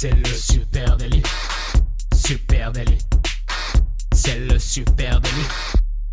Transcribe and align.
C'est 0.00 0.14
le 0.14 0.24
super 0.26 0.96
délit. 0.96 1.24
Super 2.14 2.70
délit. 2.70 2.98
C'est 4.14 4.38
le 4.38 4.56
super 4.56 5.20
délit. 5.20 5.48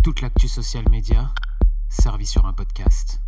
Toute 0.03 0.21
l'actu 0.21 0.47
social 0.47 0.83
média 0.89 1.31
servie 1.87 2.25
sur 2.25 2.47
un 2.47 2.53
podcast. 2.53 3.19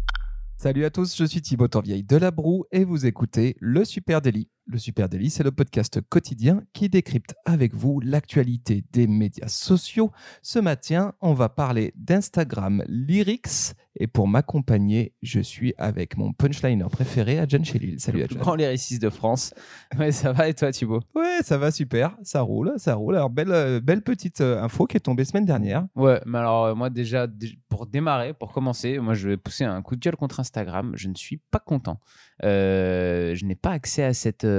Salut 0.55 0.83
à 0.85 0.89
tous, 0.89 1.15
je 1.15 1.25
suis 1.25 1.43
Thibaut 1.43 1.67
Tanvieille 1.67 2.03
de 2.03 2.17
La 2.17 2.31
Broue 2.31 2.65
et 2.71 2.85
vous 2.85 3.05
écoutez 3.05 3.55
Le 3.59 3.85
Super 3.85 4.19
Daily. 4.19 4.49
Le 4.69 4.77
Super 4.79 5.07
Daily, 5.07 5.29
c'est 5.29 5.43
le 5.43 5.51
podcast 5.51 6.01
quotidien 6.09 6.61
qui 6.73 6.89
décrypte 6.89 7.33
avec 7.45 7.73
vous 7.73 8.01
l'actualité 8.01 8.83
des 8.91 9.07
médias 9.07 9.47
sociaux. 9.47 10.11
Ce 10.41 10.59
matin, 10.59 11.13
on 11.21 11.33
va 11.33 11.47
parler 11.47 11.93
d'Instagram 11.95 12.83
Lyrics 12.89 13.75
et 13.99 14.07
pour 14.07 14.27
m'accompagner, 14.27 15.13
je 15.23 15.39
suis 15.39 15.73
avec 15.77 16.17
mon 16.17 16.33
punchliner 16.33 16.83
préféré, 16.91 17.39
Adjan 17.39 17.63
Chélil. 17.63 17.99
Salut 18.01 18.23
Adjan. 18.23 18.39
Grand 18.39 18.55
lyriciste 18.55 19.01
de 19.01 19.09
France. 19.09 19.53
Ouais, 19.97 20.11
ça 20.11 20.33
va 20.33 20.49
et 20.49 20.53
toi 20.53 20.69
Thibaut? 20.73 20.99
Ouais, 21.15 21.39
ça 21.43 21.57
va 21.57 21.71
super, 21.71 22.17
ça 22.21 22.41
roule, 22.41 22.73
ça 22.75 22.95
roule. 22.95 23.15
Alors, 23.15 23.29
belle, 23.29 23.51
euh, 23.51 23.79
belle 23.79 24.01
petite 24.01 24.41
euh, 24.41 24.61
info 24.61 24.85
qui 24.85 24.97
est 24.97 24.99
tombée 24.99 25.23
semaine 25.23 25.45
dernière. 25.45 25.87
Ouais, 25.95 26.21
mais 26.25 26.39
alors 26.39 26.65
euh, 26.65 26.75
moi 26.75 26.89
déjà, 26.89 27.25
dé- 27.25 27.57
pour 27.69 27.85
démarrer, 27.87 28.33
pour 28.33 28.51
commencer, 28.51 28.99
moi 28.99 29.13
je 29.13 29.29
vais 29.29 29.37
pousser 29.37 29.63
un 29.63 29.81
coup 29.81 29.95
de 29.95 30.01
gueule 30.01 30.17
contre 30.17 30.41
Instagram. 30.41 30.91
Je 30.95 31.07
ne 31.07 31.15
suis 31.15 31.37
pas 31.37 31.59
content. 31.59 32.01
Euh, 32.43 33.33
je 33.33 33.45
n'ai 33.45 33.55
pas 33.55 33.71
accès 33.71 34.03
à 34.03 34.13
cette, 34.13 34.43
euh, 34.43 34.56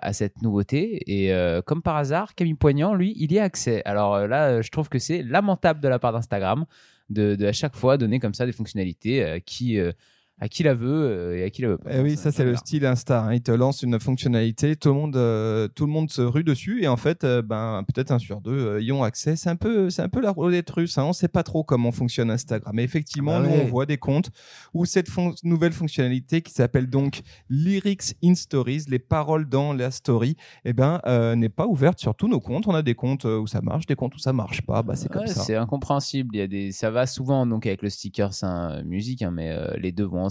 à 0.00 0.12
cette 0.12 0.42
nouveauté. 0.42 1.02
Et 1.06 1.32
euh, 1.32 1.62
comme 1.62 1.82
par 1.82 1.96
hasard, 1.96 2.34
Camille 2.34 2.54
Poignant, 2.54 2.94
lui, 2.94 3.14
il 3.16 3.32
y 3.32 3.38
a 3.38 3.44
accès. 3.44 3.82
Alors 3.84 4.14
euh, 4.14 4.26
là, 4.26 4.48
euh, 4.48 4.62
je 4.62 4.70
trouve 4.70 4.88
que 4.88 4.98
c'est 4.98 5.22
lamentable 5.22 5.80
de 5.80 5.88
la 5.88 5.98
part 5.98 6.12
d'Instagram 6.12 6.64
de, 7.10 7.34
de 7.34 7.46
à 7.46 7.52
chaque 7.52 7.76
fois 7.76 7.98
donner 7.98 8.20
comme 8.20 8.34
ça 8.34 8.46
des 8.46 8.52
fonctionnalités 8.52 9.22
euh, 9.22 9.38
qui, 9.44 9.78
euh, 9.78 9.92
à 10.40 10.48
qui 10.48 10.62
la 10.62 10.74
veut 10.74 10.88
euh, 10.90 11.36
et 11.38 11.44
à 11.44 11.50
qui 11.50 11.62
la 11.62 11.68
veut 11.68 11.78
pas. 11.78 11.90
Eh 11.92 12.00
oui, 12.00 12.16
ça 12.16 12.32
c'est 12.32 12.44
le 12.44 12.56
style 12.56 12.86
Insta. 12.86 13.22
hein. 13.24 13.34
Il 13.34 13.42
te 13.42 13.52
lance 13.52 13.82
une 13.82 14.00
fonctionnalité, 14.00 14.74
tout 14.74 14.88
le 14.88 14.94
monde, 14.94 15.16
euh, 15.16 15.68
tout 15.68 15.84
le 15.86 15.92
monde 15.92 16.10
se 16.10 16.22
rue 16.22 16.44
dessus 16.44 16.82
et 16.82 16.88
en 16.88 16.96
fait, 16.96 17.24
euh, 17.24 17.42
ben 17.42 17.84
peut-être 17.92 18.10
un 18.10 18.18
sur 18.18 18.40
deux 18.40 18.52
euh, 18.58 18.82
y 18.82 18.90
ont 18.92 19.02
accès. 19.02 19.36
C'est 19.36 19.50
un 19.50 19.56
peu, 19.56 19.90
c'est 19.90 20.02
un 20.02 20.08
peu 20.08 20.20
la 20.20 20.30
roulette 20.30 20.70
russe. 20.70 20.96
Hein. 20.98 21.04
On 21.04 21.12
sait 21.12 21.28
pas 21.28 21.42
trop 21.42 21.62
comment 21.62 21.92
fonctionne 21.92 22.30
Instagram. 22.30 22.72
Mais 22.74 22.84
effectivement, 22.84 23.32
Ah 23.36 23.40
bah 23.42 23.48
nous 23.48 23.62
on 23.62 23.66
voit 23.66 23.86
des 23.86 23.98
comptes 23.98 24.30
où 24.74 24.84
cette 24.86 25.08
fon- 25.10 25.34
nouvelle 25.44 25.72
fonctionnalité 25.72 26.40
qui 26.40 26.52
s'appelle 26.54 26.88
donc 26.88 27.20
Lyrics 27.50 28.14
in 28.24 28.34
Stories, 28.34 28.84
les 28.88 28.98
paroles 28.98 29.48
dans 29.48 29.72
la 29.74 29.90
story, 29.90 30.36
eh 30.64 30.72
ben 30.72 31.00
n'est 31.36 31.48
pas 31.50 31.66
ouverte 31.66 31.98
sur 32.00 32.14
tous 32.14 32.28
nos 32.28 32.40
comptes. 32.40 32.66
On 32.66 32.74
a 32.74 32.82
des 32.82 32.94
comptes 32.94 33.24
où 33.26 33.46
ça 33.46 33.60
marche, 33.60 33.84
des 33.86 33.94
comptes 33.96 34.14
où 34.14 34.18
ça 34.18 34.32
marche 34.32 34.62
pas. 34.62 34.82
Bah 34.82 34.96
c'est 34.96 35.08
comme 35.10 35.22
Ouais, 35.22 35.26
ça. 35.28 35.42
C'est 35.42 35.56
incompréhensible. 35.56 36.30
Il 36.34 36.38
y 36.38 36.42
a 36.42 36.46
des, 36.46 36.72
ça 36.72 36.90
va 36.90 37.06
souvent 37.06 37.44
donc 37.46 37.66
avec 37.66 37.82
le 37.82 37.90
sticker, 37.90 38.32
c'est 38.32 38.46
un 38.46 38.82
musique, 38.84 39.20
hein, 39.22 39.30
mais 39.30 39.54
les 39.78 39.92
deux 39.92 40.04
vont 40.04 40.29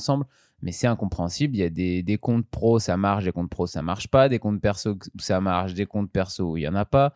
Mais 0.62 0.72
c'est 0.72 0.88
incompréhensible. 0.88 1.56
Il 1.56 1.60
y 1.60 1.64
a 1.64 1.70
des, 1.70 2.04
des 2.04 2.18
comptes 2.18 2.46
pro, 2.48 2.80
ça 2.80 2.98
marche, 2.98 3.24
des 3.24 3.32
comptes 3.32 3.50
pro, 3.50 3.68
ça 3.68 3.82
marche 3.82 4.08
pas. 4.08 4.28
Des 4.30 4.40
comptes 4.40 4.60
perso, 4.62 4.98
ça 5.18 5.40
marche, 5.40 5.74
des 5.74 5.86
comptes 5.86 6.12
perso, 6.12 6.58
il 6.58 6.62
y 6.62 6.68
en 6.68 6.76
a 6.76 6.86
pas. 6.86 7.14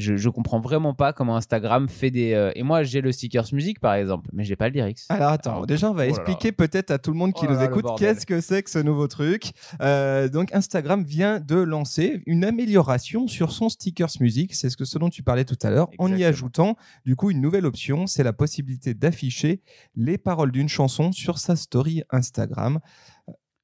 Je, 0.00 0.16
je 0.16 0.28
comprends 0.28 0.60
vraiment 0.60 0.94
pas 0.94 1.12
comment 1.12 1.36
Instagram 1.36 1.88
fait 1.88 2.10
des. 2.10 2.32
euh, 2.32 2.50
Et 2.54 2.62
moi, 2.62 2.82
j'ai 2.82 3.00
le 3.00 3.12
stickers 3.12 3.46
musique 3.52 3.78
par 3.80 3.94
exemple, 3.94 4.28
mais 4.32 4.44
j'ai 4.44 4.56
pas 4.56 4.68
le 4.68 4.74
lyrics. 4.74 5.00
Alors 5.08 5.30
attends, 5.30 5.50
Alors, 5.52 5.66
déjà 5.66 5.90
on 5.90 5.94
va 5.94 6.04
oh 6.04 6.06
là 6.06 6.10
expliquer 6.10 6.52
peut-être 6.52 6.90
à 6.90 6.98
tout 6.98 7.10
le 7.12 7.16
monde 7.18 7.32
qui 7.32 7.44
Oh 7.44 7.48
là 7.48 7.52
nous 7.52 7.58
là, 7.58 7.66
le 7.66 7.70
écoute 7.70 7.82
bordel. 7.84 8.14
qu'est-ce 8.14 8.26
que 8.26 8.40
c'est 8.40 8.62
que 8.62 8.70
ce 8.70 8.78
nouveau 8.78 9.06
truc. 9.06 9.52
Euh, 9.80 10.28
donc 10.28 10.52
Instagram 10.54 11.04
vient 11.04 11.38
de 11.40 11.56
lancer 11.56 12.22
une 12.26 12.44
amélioration 12.44 13.28
sur 13.28 13.52
son 13.52 13.68
stickers 13.68 14.10
music, 14.20 14.54
c'est 14.54 14.70
ce 14.70 14.76
que 14.76 14.84
ce 14.84 14.98
dont 14.98 15.10
tu 15.10 15.22
parlais 15.22 15.44
tout 15.44 15.58
à 15.62 15.70
l'heure, 15.70 15.88
en 15.98 16.08
y 16.08 16.12
Exactement. 16.22 16.28
ajoutant 16.28 16.76
du 17.04 17.16
coup 17.16 17.30
une 17.30 17.40
nouvelle 17.40 17.66
option, 17.66 18.06
c'est 18.06 18.22
la 18.24 18.32
possibilité 18.32 18.94
d'afficher 18.94 19.60
les 19.96 20.18
paroles 20.18 20.50
d'une 20.52 20.68
chanson 20.68 21.12
sur 21.12 21.38
sa 21.38 21.56
story 21.56 22.02
Instagram. 22.10 22.80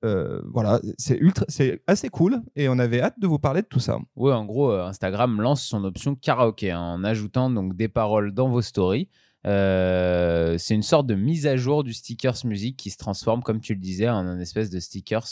Euh, 0.06 0.40
voilà, 0.52 0.80
c'est 0.98 1.16
ultra, 1.18 1.44
c'est 1.48 1.82
assez 1.86 2.08
cool 2.08 2.42
et 2.54 2.68
on 2.68 2.78
avait 2.78 3.00
hâte 3.00 3.18
de 3.18 3.26
vous 3.26 3.38
parler 3.38 3.62
de 3.62 3.66
tout 3.66 3.80
ça. 3.80 3.98
Ouais, 4.14 4.32
en 4.32 4.44
gros, 4.44 4.70
euh, 4.70 4.86
Instagram 4.86 5.40
lance 5.40 5.62
son 5.62 5.84
option 5.84 6.14
karaoké 6.14 6.70
hein, 6.70 6.80
en 6.80 7.04
ajoutant 7.04 7.50
donc 7.50 7.76
des 7.76 7.88
paroles 7.88 8.32
dans 8.32 8.48
vos 8.48 8.62
stories. 8.62 9.08
Euh, 9.46 10.56
c'est 10.58 10.74
une 10.74 10.82
sorte 10.82 11.06
de 11.06 11.14
mise 11.14 11.46
à 11.46 11.56
jour 11.56 11.84
du 11.84 11.92
stickers 11.92 12.44
musique 12.44 12.76
qui 12.76 12.90
se 12.90 12.96
transforme, 12.98 13.42
comme 13.42 13.60
tu 13.60 13.74
le 13.74 13.80
disais, 13.80 14.08
en 14.08 14.26
un 14.26 14.38
espèce 14.38 14.70
de 14.70 14.80
stickers 14.80 15.26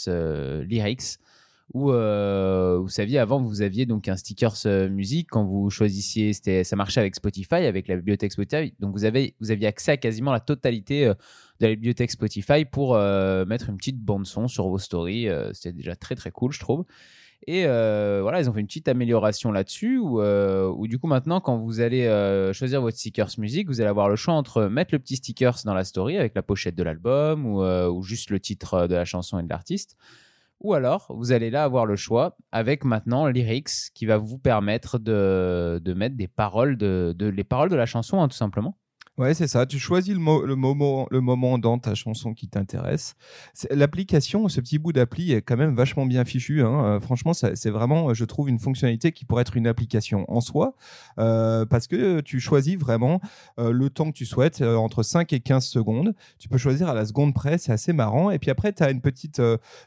lyrics. 0.67 1.19
Où 1.73 1.91
euh, 1.91 2.77
vous 2.79 2.89
saviez 2.89 3.17
avant 3.17 3.41
vous 3.41 3.61
aviez 3.61 3.85
donc 3.85 4.07
un 4.07 4.15
stickers 4.15 4.55
euh, 4.65 4.87
musique. 4.87 5.29
Quand 5.31 5.43
vous 5.43 5.69
choisissiez 5.69 6.31
c'était 6.33 6.63
ça 6.63 6.75
marchait 6.75 6.99
avec 6.99 7.15
Spotify 7.15 7.55
avec 7.55 7.87
la 7.87 7.95
bibliothèque 7.95 8.31
Spotify. 8.31 8.73
Donc 8.79 8.93
vous 8.93 9.03
avez 9.03 9.35
vous 9.39 9.51
aviez 9.51 9.67
accès 9.67 9.93
à 9.93 9.97
quasiment 9.97 10.31
la 10.31 10.39
totalité 10.39 11.07
euh, 11.07 11.15
de 11.59 11.67
la 11.67 11.73
bibliothèque 11.73 12.11
Spotify 12.11 12.65
pour 12.65 12.95
euh, 12.95 13.45
mettre 13.45 13.69
une 13.69 13.77
petite 13.77 13.99
bande 13.99 14.25
son 14.25 14.47
sur 14.47 14.69
vos 14.69 14.77
stories 14.77 15.27
Euh, 15.27 15.51
c'était 15.53 15.73
déjà 15.73 15.95
très 15.95 16.15
très 16.15 16.31
cool 16.31 16.51
je 16.51 16.59
trouve. 16.59 16.85
Et 17.47 17.65
euh, 17.65 18.19
voilà, 18.23 18.39
ils 18.39 18.49
ont 18.49 18.53
fait 18.53 18.59
une 18.61 18.65
petite 18.65 18.87
amélioration 18.87 19.51
là-dessus 19.51 19.99
où, 19.99 20.19
euh, 20.19 20.67
où 20.67 20.87
du 20.87 20.97
coup 20.97 21.07
maintenant 21.07 21.41
quand 21.41 21.57
vous 21.57 21.79
allez 21.79 22.05
euh, 22.07 22.53
choisir 22.53 22.81
votre 22.81 22.97
stickers 22.97 23.29
musique, 23.37 23.67
vous 23.67 23.81
allez 23.81 23.89
avoir 23.89 24.09
le 24.09 24.15
choix 24.15 24.33
entre 24.33 24.63
mettre 24.65 24.93
le 24.93 24.99
petit 24.99 25.17
stickers 25.17 25.57
dans 25.63 25.75
la 25.75 25.83
story 25.83 26.17
avec 26.17 26.33
la 26.35 26.41
pochette 26.41 26.75
de 26.75 26.83
l'album 26.83 27.45
ou, 27.45 27.61
euh, 27.61 27.87
ou 27.89 28.01
juste 28.01 28.31
le 28.31 28.39
titre 28.39 28.87
de 28.87 28.95
la 28.95 29.05
chanson 29.05 29.37
et 29.39 29.43
de 29.43 29.49
l'artiste. 29.49 29.95
Ou 30.65 30.73
alors, 30.73 31.05
vous 31.09 31.31
allez 31.31 31.51
là 31.51 31.63
avoir 31.63 31.85
le 31.85 31.95
choix 31.95 32.37
avec 32.51 32.85
maintenant 32.85 33.27
Lyrics 33.27 33.91
qui 33.93 34.07
va 34.07 34.17
vous 34.17 34.39
permettre 34.39 34.97
de, 34.97 35.79
mettre 35.95 36.15
des 36.15 36.27
paroles 36.27 36.75
de, 36.75 37.13
de 37.15 37.27
les 37.27 37.43
paroles 37.43 37.69
de 37.69 37.75
la 37.75 37.85
chanson 37.85 38.19
hein, 38.19 38.27
tout 38.27 38.35
simplement. 38.35 38.75
Ouais, 39.17 39.33
c'est 39.33 39.47
ça. 39.47 39.65
Tu 39.65 39.79
choisis 39.79 40.13
le, 40.13 40.19
mo- 40.19 40.45
le, 40.45 40.57
moment, 40.57 41.07
le 41.09 41.21
moment 41.21 41.57
dans 41.57 41.79
ta 41.79 41.95
chanson 41.95 42.33
qui 42.33 42.49
t'intéresse. 42.49 43.15
L'application, 43.71 44.49
ce 44.49 44.59
petit 44.59 44.77
bout 44.77 44.91
d'appli 44.91 45.31
est 45.31 45.41
quand 45.41 45.55
même 45.55 45.73
vachement 45.73 46.05
bien 46.05 46.25
fichu. 46.25 46.61
hein. 46.61 46.83
Euh, 46.85 46.99
franchement, 46.99 47.33
c'est 47.33 47.69
vraiment, 47.69 48.13
je 48.13 48.25
trouve, 48.25 48.49
une 48.49 48.59
fonctionnalité 48.59 49.13
qui 49.13 49.23
pourrait 49.23 49.43
être 49.43 49.55
une 49.55 49.67
application 49.67 50.25
en 50.29 50.41
soi, 50.41 50.75
euh, 51.17 51.65
parce 51.65 51.87
que 51.87 52.19
tu 52.19 52.41
choisis 52.41 52.75
vraiment 52.77 53.21
euh, 53.57 53.71
le 53.71 53.89
temps 53.89 54.11
que 54.11 54.17
tu 54.17 54.25
souhaites, 54.25 54.61
entre 54.61 55.01
5 55.01 55.31
et 55.31 55.39
15 55.39 55.63
secondes. 55.65 56.13
Tu 56.37 56.49
peux 56.49 56.57
choisir 56.57 56.89
à 56.89 56.93
la 56.93 57.05
seconde 57.05 57.33
près, 57.33 57.57
c'est 57.57 57.71
assez 57.71 57.93
marrant. 57.93 58.31
Et 58.31 58.39
puis 58.39 58.51
après, 58.51 58.73
tu 58.73 58.83
as 58.83 58.91
une 58.91 58.99
petite, 58.99 59.41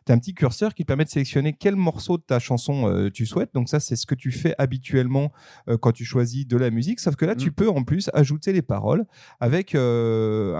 t'as 0.06 0.14
un 0.14 0.18
petit 0.18 0.32
curseur 0.32 0.72
qui 0.72 0.84
te 0.84 0.86
permet 0.86 1.04
de 1.04 1.10
sélectionner 1.10 1.52
quel 1.52 1.76
morceau 1.76 2.16
de 2.16 2.22
ta 2.22 2.38
chanson 2.38 3.10
tu 3.12 3.26
souhaites. 3.26 3.50
Donc 3.52 3.68
ça, 3.68 3.78
c'est 3.78 3.96
ce 3.96 4.06
que 4.06 4.14
tu 4.14 4.32
fais 4.32 4.54
habituellement 4.56 5.32
quand 5.80 5.92
tu 5.92 6.06
choisis 6.06 6.46
de 6.46 6.56
la 6.56 6.70
musique. 6.70 6.98
Sauf 7.00 7.14
que 7.16 7.26
là, 7.26 7.36
tu 7.36 7.50
Mm. 7.50 7.52
peux 7.52 7.68
en 7.68 7.82
plus 7.84 8.08
ajouter 8.14 8.52
les 8.54 8.62
paroles 8.62 9.04
avec 9.40 9.74
euh, 9.74 10.54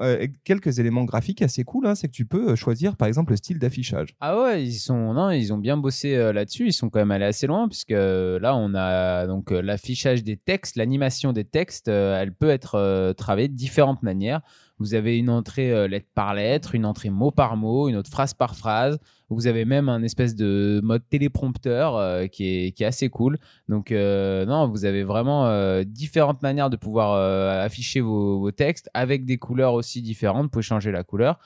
euh, 0.00 0.26
quelques 0.44 0.78
éléments 0.78 1.04
graphiques 1.04 1.42
assez 1.42 1.64
cool. 1.64 1.86
hein, 1.86 1.94
c'est 1.94 2.08
que 2.08 2.12
tu 2.12 2.26
peux 2.26 2.50
euh, 2.50 2.56
choisir 2.56 2.96
par 2.96 3.08
exemple 3.08 3.32
le 3.32 3.36
style 3.36 3.58
d'affichage. 3.58 4.14
Ah 4.20 4.40
ouais, 4.40 4.64
ils 4.64 4.74
sont 4.74 5.30
ils 5.30 5.52
ont 5.52 5.58
bien 5.58 5.76
bossé 5.76 6.16
là-dessus. 6.32 6.66
Ils 6.66 6.72
sont 6.72 6.90
quand 6.90 6.98
même 6.98 7.10
allés 7.10 7.24
assez 7.24 7.46
loin 7.46 7.68
puisque 7.68 7.90
là, 7.90 8.54
on 8.56 8.74
a 8.74 9.26
donc 9.26 9.50
l'affichage 9.50 10.22
des 10.22 10.36
textes, 10.36 10.76
l'animation 10.76 11.32
des 11.32 11.44
textes. 11.44 11.88
elle 11.88 12.32
peut 12.32 12.50
être 12.50 13.12
travaillée 13.16 13.48
de 13.48 13.54
différentes 13.56 14.02
manières. 14.02 14.42
Vous 14.78 14.94
avez 14.94 15.18
une 15.18 15.28
entrée 15.30 15.72
euh, 15.72 15.88
lettre 15.88 16.08
par 16.14 16.34
lettre, 16.34 16.74
une 16.74 16.84
entrée 16.84 17.10
mot 17.10 17.30
par 17.30 17.56
mot, 17.56 17.88
une 17.88 17.96
autre 17.96 18.10
phrase 18.10 18.34
par 18.34 18.54
phrase. 18.54 18.98
Vous 19.28 19.46
avez 19.46 19.64
même 19.64 19.88
un 19.88 20.02
espèce 20.02 20.34
de 20.34 20.80
mode 20.82 21.02
téléprompteur 21.08 21.96
euh, 21.96 22.26
qui, 22.26 22.44
est, 22.66 22.82
assez 22.82 23.08
cool. 23.08 23.38
Donc 23.68 23.90
euh, 23.90 24.46
non, 24.46 24.68
vous 24.68 24.84
avez 24.84 25.04
vraiment 25.04 25.48
différentes 25.84 26.42
manières 26.42 26.70
de 26.70 26.76
pouvoir 26.76 27.14
afficher 27.62 28.00
vos, 28.00 28.38
vos 28.38 28.50
textes 28.52 28.88
avec 28.94 29.24
des 29.24 29.38
couleurs 29.38 29.74
aussi 29.74 30.00
différentes. 30.00 30.44
Vous 30.44 30.50
pouvez 30.50 30.62
changer 30.62 30.92
la 30.92 31.04
couleur. 31.04 31.38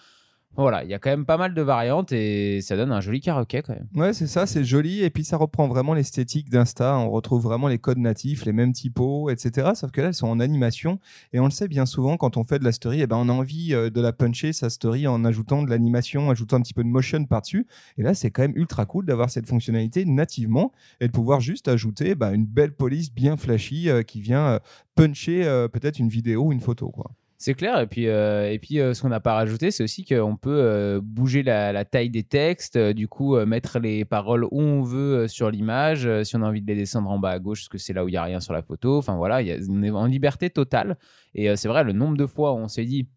Voilà, 0.56 0.84
il 0.84 0.90
y 0.90 0.94
a 0.94 0.98
quand 0.98 1.08
même 1.08 1.24
pas 1.24 1.38
mal 1.38 1.54
de 1.54 1.62
variantes 1.62 2.12
et 2.12 2.60
ça 2.60 2.76
donne 2.76 2.92
un 2.92 3.00
joli 3.00 3.20
karaoké 3.20 3.62
quand 3.62 3.72
même. 3.72 3.88
Ouais, 3.94 4.12
c'est 4.12 4.26
ça, 4.26 4.46
c'est 4.46 4.64
joli. 4.64 5.02
Et 5.02 5.08
puis 5.08 5.24
ça 5.24 5.38
reprend 5.38 5.66
vraiment 5.66 5.94
l'esthétique 5.94 6.50
d'Insta. 6.50 6.98
On 6.98 7.10
retrouve 7.10 7.42
vraiment 7.42 7.68
les 7.68 7.78
codes 7.78 7.98
natifs, 7.98 8.44
les 8.44 8.52
mêmes 8.52 8.72
typos, 8.72 9.30
etc. 9.30 9.70
Sauf 9.74 9.90
que 9.90 10.02
là, 10.02 10.08
elles 10.08 10.14
sont 10.14 10.28
en 10.28 10.40
animation. 10.40 10.98
Et 11.32 11.40
on 11.40 11.44
le 11.44 11.50
sait 11.50 11.68
bien 11.68 11.86
souvent, 11.86 12.18
quand 12.18 12.36
on 12.36 12.44
fait 12.44 12.58
de 12.58 12.64
la 12.64 12.72
story, 12.72 13.00
eh 13.00 13.06
ben, 13.06 13.16
on 13.16 13.30
a 13.30 13.32
envie 13.32 13.74
euh, 13.74 13.88
de 13.88 14.00
la 14.00 14.12
puncher, 14.12 14.52
sa 14.52 14.68
story, 14.68 15.06
en 15.06 15.24
ajoutant 15.24 15.62
de 15.62 15.70
l'animation, 15.70 16.30
ajoutant 16.30 16.56
un 16.56 16.60
petit 16.60 16.74
peu 16.74 16.84
de 16.84 16.88
motion 16.88 17.24
par-dessus. 17.24 17.66
Et 17.96 18.02
là, 18.02 18.12
c'est 18.12 18.30
quand 18.30 18.42
même 18.42 18.56
ultra 18.56 18.84
cool 18.84 19.06
d'avoir 19.06 19.30
cette 19.30 19.48
fonctionnalité 19.48 20.04
nativement 20.04 20.72
et 21.00 21.06
de 21.06 21.12
pouvoir 21.12 21.40
juste 21.40 21.68
ajouter 21.68 22.14
bah, 22.14 22.32
une 22.32 22.46
belle 22.46 22.74
police 22.74 23.10
bien 23.12 23.38
flashy 23.38 23.88
euh, 23.88 24.02
qui 24.02 24.20
vient 24.20 24.46
euh, 24.46 24.58
puncher 24.94 25.42
peut-être 25.72 25.98
une 25.98 26.08
vidéo 26.08 26.44
ou 26.44 26.52
une 26.52 26.60
photo. 26.60 26.90
Quoi. 26.90 27.10
C'est 27.42 27.54
clair. 27.54 27.80
Et 27.80 27.88
puis, 27.88 28.06
euh, 28.06 28.52
et 28.52 28.60
puis 28.60 28.78
euh, 28.78 28.94
ce 28.94 29.02
qu'on 29.02 29.08
n'a 29.08 29.18
pas 29.18 29.34
rajouté, 29.34 29.72
c'est 29.72 29.82
aussi 29.82 30.04
qu'on 30.04 30.36
peut 30.36 30.60
euh, 30.62 31.00
bouger 31.02 31.42
la, 31.42 31.84
taille 31.84 32.08
des 32.08 32.22
textes, 32.22 32.78
du 32.78 33.08
coup, 33.08 33.36
mettre 33.44 33.80
les 33.80 34.04
paroles 34.04 34.44
où 34.44 34.60
on 34.60 34.82
veut 34.84 35.26
sur 35.26 35.50
l'image, 35.50 36.08
si 36.22 36.36
on 36.36 36.42
a 36.42 36.46
envie 36.46 36.62
de 36.62 36.68
les 36.68 36.76
descendre 36.76 37.10
en 37.10 37.18
bas 37.18 37.30
à 37.30 37.40
gauche, 37.40 37.62
parce 37.62 37.68
que 37.68 37.78
c'est 37.78 37.94
là 37.94 38.04
où 38.04 38.08
il 38.08 38.12
n'y 38.12 38.16
a 38.16 38.22
rien 38.22 38.38
sur 38.38 38.52
la 38.52 38.62
photo. 38.62 38.96
Enfin 38.96 39.16
voilà, 39.16 39.42
on 39.68 39.82
est 39.82 39.90
en 39.90 40.06
liberté 40.06 40.50
totale. 40.50 40.96
Et 41.34 41.56
c'est 41.56 41.66
vrai, 41.66 41.82
le 41.82 41.92
nombre 41.92 42.16
de 42.16 42.26
fois 42.26 42.52
où 42.52 42.58
on 42.58 42.68
s'est 42.68 42.84
dit, 42.84 43.08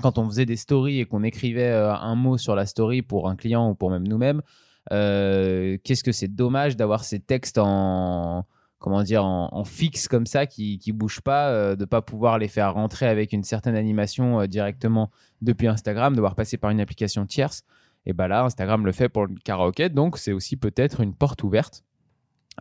quand 0.00 0.16
on 0.16 0.26
faisait 0.30 0.46
des 0.46 0.56
stories 0.56 1.00
et 1.00 1.04
qu'on 1.04 1.22
écrivait 1.22 1.70
un 1.70 2.14
mot 2.14 2.38
sur 2.38 2.54
la 2.54 2.64
story 2.64 3.02
pour 3.02 3.28
un 3.28 3.36
client 3.36 3.68
ou 3.68 3.74
pour 3.74 3.90
même 3.90 4.08
nous-mêmes, 4.08 4.40
qu'est-ce 4.88 6.02
que 6.02 6.12
c'est 6.12 6.34
dommage 6.34 6.74
d'avoir 6.74 7.04
ces 7.04 7.20
textes 7.20 7.58
en 7.58 8.46
comment 8.78 9.02
dire 9.02 9.24
en, 9.24 9.64
fixe 9.64 10.08
comme 10.08 10.26
ça 10.26 10.46
qui 10.46 10.78
qui 10.78 10.92
bougent 10.92 11.20
pas 11.20 11.48
euh, 11.50 11.76
de 11.76 11.84
pas 11.84 12.02
pouvoir 12.02 12.38
les 12.38 12.48
faire 12.48 12.74
rentrer 12.74 13.06
avec 13.06 13.32
une 13.32 13.44
certaine 13.44 13.74
animation 13.74 14.40
euh, 14.40 14.46
directement 14.46 15.10
depuis 15.42 15.66
Instagram 15.66 16.14
devoir 16.14 16.34
passer 16.34 16.56
par 16.56 16.70
une 16.70 16.80
application 16.80 17.26
tierce. 17.26 17.62
Et 18.06 18.12
bah 18.12 18.28
là 18.28 18.44
Instagram 18.44 18.86
le 18.86 18.92
fait 18.92 19.08
pour 19.08 19.26
le 19.26 19.34
karaoké 19.44 19.88
donc 19.88 20.18
c'est 20.18 20.32
aussi 20.32 20.56
peut-être 20.56 21.00
une 21.00 21.14
porte 21.14 21.42
ouverte 21.42 21.84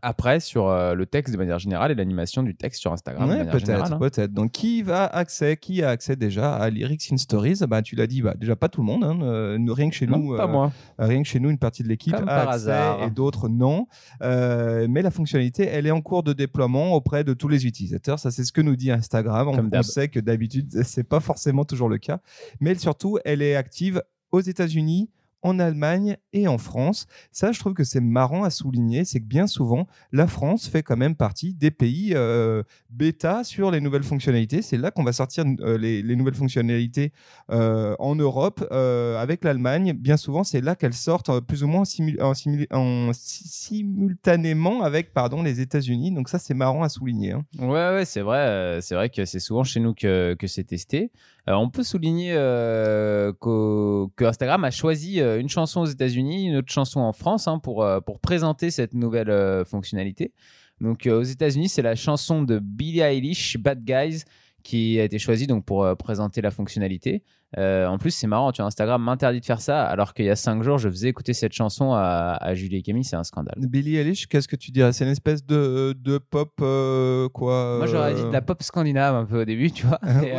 après 0.01 0.39
sur 0.39 0.67
euh, 0.67 0.93
le 0.93 1.05
texte 1.05 1.33
de 1.33 1.37
manière 1.37 1.59
générale 1.59 1.91
et 1.91 1.95
l'animation 1.95 2.43
du 2.43 2.55
texte 2.55 2.81
sur 2.81 2.91
Instagram. 2.93 3.29
Ouais, 3.29 3.45
peut-être, 3.45 3.93
hein. 3.93 3.97
peut-être. 3.97 4.31
Donc, 4.33 4.51
qui 4.51 4.81
va 4.81 5.05
accès, 5.05 5.57
qui 5.57 5.83
a 5.83 5.89
accès 5.89 6.15
déjà 6.15 6.55
à 6.55 6.69
Lyrics 6.69 7.09
in 7.11 7.17
Stories? 7.17 7.59
Bah, 7.67 7.81
tu 7.81 7.95
l'as 7.95 8.07
dit, 8.07 8.21
bah, 8.21 8.33
déjà 8.37 8.55
pas 8.55 8.69
tout 8.69 8.81
le 8.81 8.87
monde. 8.87 9.03
hein, 9.03 9.19
euh, 9.21 9.57
rien 9.69 9.89
que 9.89 9.95
chez 9.95 10.07
Non, 10.07 10.17
nous, 10.19 10.37
pas 10.37 10.45
euh, 10.45 10.47
moi. 10.47 10.71
rien 10.99 11.21
que 11.21 11.27
chez 11.27 11.39
nous, 11.39 11.49
une 11.49 11.57
partie 11.57 11.83
de 11.83 11.87
l'équipe 11.87 12.13
a 12.15 12.17
accès 12.49 12.69
hasard. 12.71 13.03
et 13.03 13.09
d'autres 13.09 13.49
non. 13.49 13.87
Mais 14.21 15.01
la 15.01 15.11
fonctionnalité, 15.11 15.65
elle 15.67 15.85
est 15.87 15.91
en 15.91 16.01
cours 16.01 16.23
de 16.23 16.33
déploiement 16.33 16.93
auprès 16.93 17.23
de 17.23 17.33
tous 17.33 17.47
les 17.47 17.65
utilisateurs. 17.65 18.19
Ça, 18.19 18.31
c'est 18.31 18.43
ce 18.43 18.51
que 18.51 18.61
nous 18.61 18.75
dit 18.75 18.91
Instagram. 18.91 19.47
On, 19.49 19.69
on 19.77 19.83
sait 19.83 20.07
que 20.07 20.19
d'habitude, 20.19 20.67
c'est 20.83 21.03
pas 21.03 21.19
forcément 21.19 21.65
toujours 21.65 21.89
le 21.89 21.97
cas. 21.97 22.19
Mais 22.59 22.75
surtout, 22.75 23.17
elle 23.25 23.41
est 23.41 23.55
active 23.55 24.01
aux 24.31 24.41
États-Unis, 24.41 25.09
en 25.43 25.59
Allemagne 25.59 26.17
et 26.33 26.47
en 26.47 26.57
France. 26.57 27.05
Ça, 27.31 27.51
je 27.51 27.59
trouve 27.59 27.73
que 27.73 27.83
c'est 27.83 28.01
marrant 28.01 28.43
à 28.43 28.49
souligner, 28.49 29.05
c'est 29.05 29.19
que 29.19 29.25
bien 29.25 29.47
souvent, 29.47 29.87
la 30.11 30.27
France 30.27 30.67
fait 30.67 30.83
quand 30.83 30.97
même 30.97 31.15
partie 31.15 31.53
des 31.53 31.71
pays 31.71 32.13
euh, 32.15 32.63
bêta 32.89 33.43
sur 33.43 33.71
les 33.71 33.79
nouvelles 33.79 34.03
fonctionnalités. 34.03 34.61
C'est 34.61 34.77
là 34.77 34.91
qu'on 34.91 35.03
va 35.03 35.13
sortir 35.13 35.45
euh, 35.61 35.77
les, 35.77 36.01
les 36.01 36.15
nouvelles 36.15 36.33
fonctionnalités 36.35 37.11
euh, 37.51 37.95
en 37.99 38.15
Europe 38.15 38.65
avec 38.71 39.43
l'Allemagne. 39.43 39.93
Bien 39.93 40.17
souvent, 40.17 40.43
c'est 40.43 40.61
là 40.61 40.75
qu'elles 40.75 40.93
sortent 40.93 41.39
plus 41.41 41.63
ou 41.63 41.67
moins 41.67 41.83
simu- 41.83 42.21
en, 42.21 42.33
simu- 42.33 42.67
en 42.73 43.11
si- 43.13 43.47
simultanément 43.47 44.81
avec 44.83 45.13
pardon, 45.13 45.43
les 45.43 45.59
États-Unis. 45.61 46.11
Donc 46.11 46.29
ça, 46.29 46.39
c'est 46.39 46.53
marrant 46.53 46.83
à 46.83 46.89
souligner. 46.89 47.33
hein. 47.33 47.43
Ouais, 47.59 47.67
ouais, 47.95 48.05
c'est 48.05 48.21
vrai. 48.21 48.79
c'est 48.81 48.95
vrai 48.95 49.09
que 49.09 49.25
c'est 49.25 49.39
souvent 49.39 49.63
chez 49.63 49.79
nous 49.79 49.93
que, 49.93 50.35
que 50.37 50.47
c'est 50.47 50.63
testé. 50.63 51.11
Euh, 51.49 51.53
on 51.53 51.69
peut 51.69 51.83
souligner 51.83 52.33
euh, 52.33 53.31
que 53.39 54.25
Instagram 54.25 54.63
a 54.65 54.71
choisi 54.71 55.21
euh, 55.21 55.39
une 55.39 55.47
chanson 55.47 55.81
aux 55.81 55.85
États-Unis, 55.85 56.47
une 56.47 56.57
autre 56.57 56.71
chanson 56.71 56.99
en 56.99 57.13
France 57.13 57.47
hein, 57.47 57.59
pour, 57.59 57.85
présenter 58.21 58.69
cette 58.71 58.93
nouvelle 58.93 59.63
fonctionnalité. 59.65 60.33
Donc 60.81 61.07
aux 61.07 61.23
États-Unis, 61.23 61.69
c'est 61.69 61.81
la 61.81 61.95
chanson 61.95 62.43
de 62.43 62.59
Billie 62.59 62.99
Eilish, 62.99 63.57
Bad 63.57 63.83
Guys, 63.83 64.23
qui 64.63 64.99
a 64.99 65.05
été 65.05 65.17
choisie 65.17 65.47
pour 65.65 65.87
présenter 65.97 66.41
la 66.41 66.51
fonctionnalité. 66.51 67.23
Euh, 67.57 67.87
en 67.87 67.97
plus, 67.97 68.11
c'est 68.11 68.27
marrant, 68.27 68.51
tu 68.51 68.61
vois, 68.61 68.67
Instagram 68.67 69.01
m'interdit 69.01 69.39
de 69.39 69.45
faire 69.45 69.61
ça, 69.61 69.83
alors 69.85 70.13
qu'il 70.13 70.25
y 70.25 70.29
a 70.29 70.35
cinq 70.35 70.61
jours, 70.63 70.77
je 70.77 70.89
faisais 70.89 71.07
écouter 71.09 71.33
cette 71.33 71.53
chanson 71.53 71.93
à, 71.93 72.37
à 72.39 72.53
Julie 72.53 72.77
et 72.77 72.81
Camille, 72.83 73.03
c'est 73.03 73.15
un 73.15 73.23
scandale. 73.23 73.55
Billie 73.57 73.97
Eilish, 73.97 74.27
qu'est-ce 74.27 74.47
que 74.47 74.55
tu 74.55 74.71
dirais? 74.71 74.93
C'est 74.93 75.05
une 75.05 75.11
espèce 75.11 75.45
de, 75.45 75.93
de 75.99 76.17
pop 76.19 76.51
euh, 76.61 77.27
quoi 77.29 77.77
Moi, 77.77 77.87
j'aurais 77.87 78.13
dit 78.13 78.23
de 78.23 78.29
la 78.31 78.41
pop 78.41 78.61
scandinave 78.61 79.15
un 79.15 79.25
peu 79.25 79.41
au 79.41 79.45
début, 79.45 79.71
tu 79.71 79.85
vois. 79.87 79.99
ouais, 80.03 80.21
il 80.23 80.27
y 80.27 80.31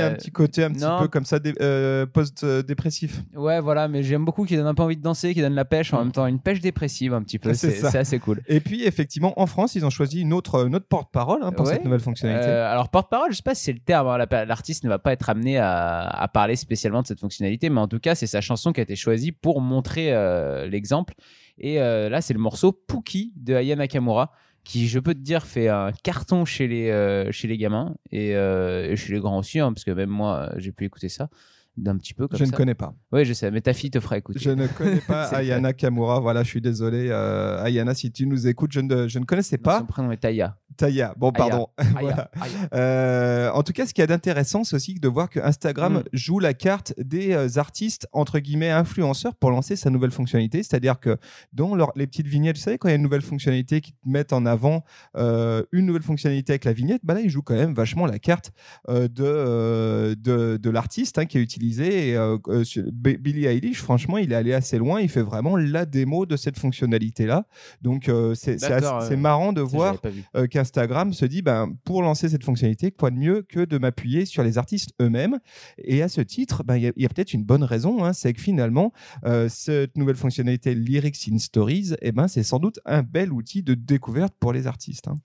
a 0.00 0.06
euh, 0.06 0.10
un 0.10 0.14
petit 0.14 0.30
côté 0.32 0.64
un 0.64 0.70
petit 0.72 0.82
non. 0.84 0.98
peu 1.00 1.08
comme 1.08 1.24
ça, 1.24 1.38
dé- 1.38 1.54
euh, 1.60 2.06
post-dépressif. 2.06 3.20
Ouais, 3.36 3.60
voilà, 3.60 3.88
mais 3.88 4.02
j'aime 4.02 4.24
beaucoup 4.24 4.44
qui 4.44 4.56
donne 4.56 4.66
un 4.66 4.74
peu 4.74 4.82
envie 4.82 4.96
de 4.96 5.02
danser, 5.02 5.34
qui 5.34 5.40
donne 5.40 5.54
la 5.54 5.64
pêche, 5.64 5.92
en 5.92 5.98
Mm. 5.98 6.02
même 6.04 6.12
temps 6.12 6.26
une 6.26 6.40
pêche 6.40 6.60
dépressive 6.60 7.14
un 7.14 7.22
petit 7.22 7.38
peu. 7.38 7.54
C'est 7.54 7.84
assez 7.96 8.18
cool. 8.18 8.40
Et 8.48 8.60
puis, 8.60 8.84
effectivement, 8.84 9.32
en 9.40 9.46
France, 9.46 9.74
ils 9.74 9.84
ont 9.86 9.90
choisi 9.90 10.20
une 10.20 10.32
autre, 10.32 10.66
une 10.66 10.74
autre 10.74 10.86
porte-parole 10.88 11.40
hein, 11.42 11.52
pour 11.52 11.66
Ouais. 11.66 11.74
cette 11.74 11.84
nouvelle 11.84 12.00
fonctionnalité. 12.00 12.48
Euh, 12.48 12.70
alors, 12.70 12.88
porte-parole, 12.88 13.30
je 13.30 13.36
sais 13.36 13.42
pas 13.42 13.54
si 13.54 13.64
c'est 13.64 13.72
le 13.72 13.78
terme. 13.78 14.08
hein, 14.08 14.18
la- 14.18 14.44
L'artiste 14.44 14.84
ne 14.84 14.88
va 14.88 14.98
pas 14.98 15.12
être 15.12 15.30
amené 15.30 15.58
à, 15.58 16.00
à 16.00 16.28
parler 16.28 16.56
spécialement 16.64 17.02
de 17.02 17.06
cette 17.06 17.20
fonctionnalité, 17.20 17.68
mais 17.70 17.80
en 17.80 17.86
tout 17.88 18.00
cas, 18.00 18.14
c'est 18.14 18.26
sa 18.26 18.40
chanson 18.40 18.72
qui 18.72 18.80
a 18.80 18.82
été 18.82 18.96
choisie 18.96 19.30
pour 19.32 19.60
montrer 19.60 20.12
euh, 20.12 20.66
l'exemple. 20.66 21.14
Et 21.58 21.80
euh, 21.80 22.08
là, 22.08 22.20
c'est 22.20 22.34
le 22.34 22.40
morceau 22.40 22.72
Pookie 22.72 23.32
de 23.36 23.54
Aya 23.54 23.76
Nakamura, 23.76 24.32
qui, 24.64 24.88
je 24.88 24.98
peux 24.98 25.14
te 25.14 25.20
dire, 25.20 25.44
fait 25.46 25.68
un 25.68 25.92
carton 26.02 26.44
chez 26.44 26.66
les, 26.66 26.90
euh, 26.90 27.30
chez 27.30 27.46
les 27.48 27.58
gamins 27.58 27.94
et, 28.10 28.30
et 28.30 28.96
chez 28.96 29.12
les 29.12 29.20
grands 29.20 29.38
aussi, 29.38 29.60
hein, 29.60 29.72
parce 29.72 29.84
que 29.84 29.90
même 29.90 30.10
moi, 30.10 30.50
j'ai 30.56 30.72
pu 30.72 30.84
écouter 30.86 31.08
ça 31.08 31.28
d'un 31.76 31.96
petit 31.96 32.14
peu 32.14 32.28
comme 32.28 32.38
je 32.38 32.44
ça. 32.44 32.52
ne 32.52 32.56
connais 32.56 32.74
pas. 32.76 32.94
Oui, 33.10 33.24
je 33.24 33.32
sais, 33.32 33.50
mais 33.50 33.60
ta 33.60 33.72
fille 33.72 33.90
te 33.90 33.98
fera 33.98 34.16
écouter. 34.16 34.38
Je 34.38 34.50
ne 34.50 34.66
connais 34.68 35.00
pas 35.08 35.24
Ayana 35.34 35.72
Kamura. 35.72 36.20
Voilà, 36.20 36.44
je 36.44 36.48
suis 36.48 36.60
désolé. 36.60 37.08
Euh, 37.10 37.62
Ayana, 37.64 37.94
si 37.94 38.12
tu 38.12 38.26
nous 38.28 38.46
écoutes, 38.46 38.70
je 38.72 38.78
ne, 38.80 39.08
je 39.08 39.18
ne 39.18 39.24
connaissais 39.24 39.56
Son 39.56 39.62
pas. 39.62 39.82
prénom 39.82 40.12
est 40.12 40.18
Taya. 40.18 40.56
Taya. 40.76 41.14
Bon, 41.16 41.32
pardon. 41.32 41.68
Aya, 41.78 41.88
Voilà. 42.00 42.30
Aya. 42.40 42.68
Euh, 42.74 43.50
en 43.52 43.62
tout 43.62 43.72
cas, 43.72 43.86
ce 43.86 43.94
qu'il 43.94 44.02
y 44.02 44.04
a 44.04 44.06
d'intéressant, 44.06 44.64
c'est 44.64 44.76
aussi 44.76 44.94
de 44.94 45.08
voir 45.08 45.30
que 45.30 45.40
Instagram 45.40 45.94
Mm. 45.94 46.02
joue 46.12 46.38
la 46.40 46.54
carte 46.54 46.94
des 46.98 47.32
euh, 47.32 47.48
artistes, 47.56 48.06
entre 48.12 48.38
guillemets, 48.38 48.70
influenceurs 48.70 49.34
pour 49.34 49.50
lancer 49.50 49.76
sa 49.76 49.90
nouvelle 49.90 50.10
fonctionnalité. 50.10 50.62
C'est-à-dire 50.62 50.98
que 50.98 51.16
dans 51.52 51.74
leur- 51.74 51.92
les 51.96 52.06
petites 52.06 52.26
vignettes, 52.26 52.56
vous 52.56 52.62
savez, 52.62 52.78
quand 52.78 52.88
il 52.88 52.92
y 52.92 52.94
a 52.94 52.96
une 52.96 53.02
nouvelle 53.02 53.22
fonctionnalité 53.22 53.80
qui 53.80 53.92
te 53.92 53.98
mettent 54.08 54.32
en 54.32 54.46
avant 54.46 54.84
euh, 55.16 55.62
une 55.72 55.86
nouvelle 55.86 56.02
fonctionnalité 56.02 56.52
avec 56.52 56.64
la 56.64 56.72
vignette, 56.72 57.00
bah 57.04 57.14
là, 57.14 57.20
ils 57.20 57.30
jouent 57.30 57.42
quand 57.42 57.54
même 57.54 57.74
vachement 57.74 58.06
la 58.06 58.18
carte 58.18 58.52
euh, 58.88 59.08
de, 59.08 59.24
euh, 59.24 60.14
de, 60.16 60.56
de 60.56 60.70
l'artiste 60.70 61.18
hein, 61.18 61.26
qui 61.26 61.38
est 61.38 61.42
utilisé. 61.42 62.10
Et, 62.10 62.16
sur- 62.64 62.84
B- 62.84 63.18
Billie 63.18 63.46
Eilish, 63.46 63.80
franchement, 63.82 64.18
il 64.18 64.32
est 64.32 64.36
allé 64.36 64.52
assez 64.54 64.78
loin. 64.78 65.00
Il 65.00 65.08
fait 65.08 65.22
vraiment 65.22 65.56
la 65.56 65.86
démo 65.86 66.26
de 66.26 66.36
cette 66.36 66.58
fonctionnalité-là. 66.58 67.46
Donc, 67.82 68.08
euh, 68.08 68.34
c'est 68.34 68.58
assez- 68.62 69.12
euh, 69.12 69.16
marrant 69.16 69.52
de 69.52 69.60
voir 69.60 69.96
j'avais 70.02 70.48
qu'Instagram 70.64 71.12
se 71.12 71.26
dit 71.26 71.42
ben, 71.42 71.74
pour 71.84 72.02
lancer 72.02 72.30
cette 72.30 72.42
fonctionnalité, 72.42 72.90
quoi 72.90 73.10
de 73.10 73.16
mieux 73.16 73.42
que 73.42 73.64
de 73.66 73.76
m'appuyer 73.76 74.24
sur 74.24 74.42
les 74.42 74.56
artistes 74.56 74.90
eux-mêmes? 75.00 75.38
Et 75.76 76.02
à 76.02 76.08
ce 76.08 76.22
titre, 76.22 76.64
ben, 76.64 76.76
il 76.76 76.84
y 76.96 77.04
a, 77.04 77.08
peut-être 77.08 77.34
une 77.34 77.44
bonne 77.44 77.64
raison, 77.64 78.02
hein, 78.02 78.14
c'est 78.14 78.32
que 78.32 78.40
finalement, 78.40 78.92
euh, 79.26 79.48
cette 79.50 79.98
nouvelle 79.98 80.16
fonctionnalité 80.16 80.74
Lyrics 80.74 81.28
in 81.30 81.36
Stories, 81.36 81.92
eh 82.00 82.12
ben, 82.12 82.28
c'est 82.28 82.42
sans 82.42 82.58
doute 82.58 82.80
un 82.86 83.02
bel 83.02 83.30
outil 83.30 83.62
de 83.62 83.74
découverte 83.74 84.34
pour 84.40 84.54
les 84.54 84.66
artistes. 84.66 85.06
hein. 85.08 85.16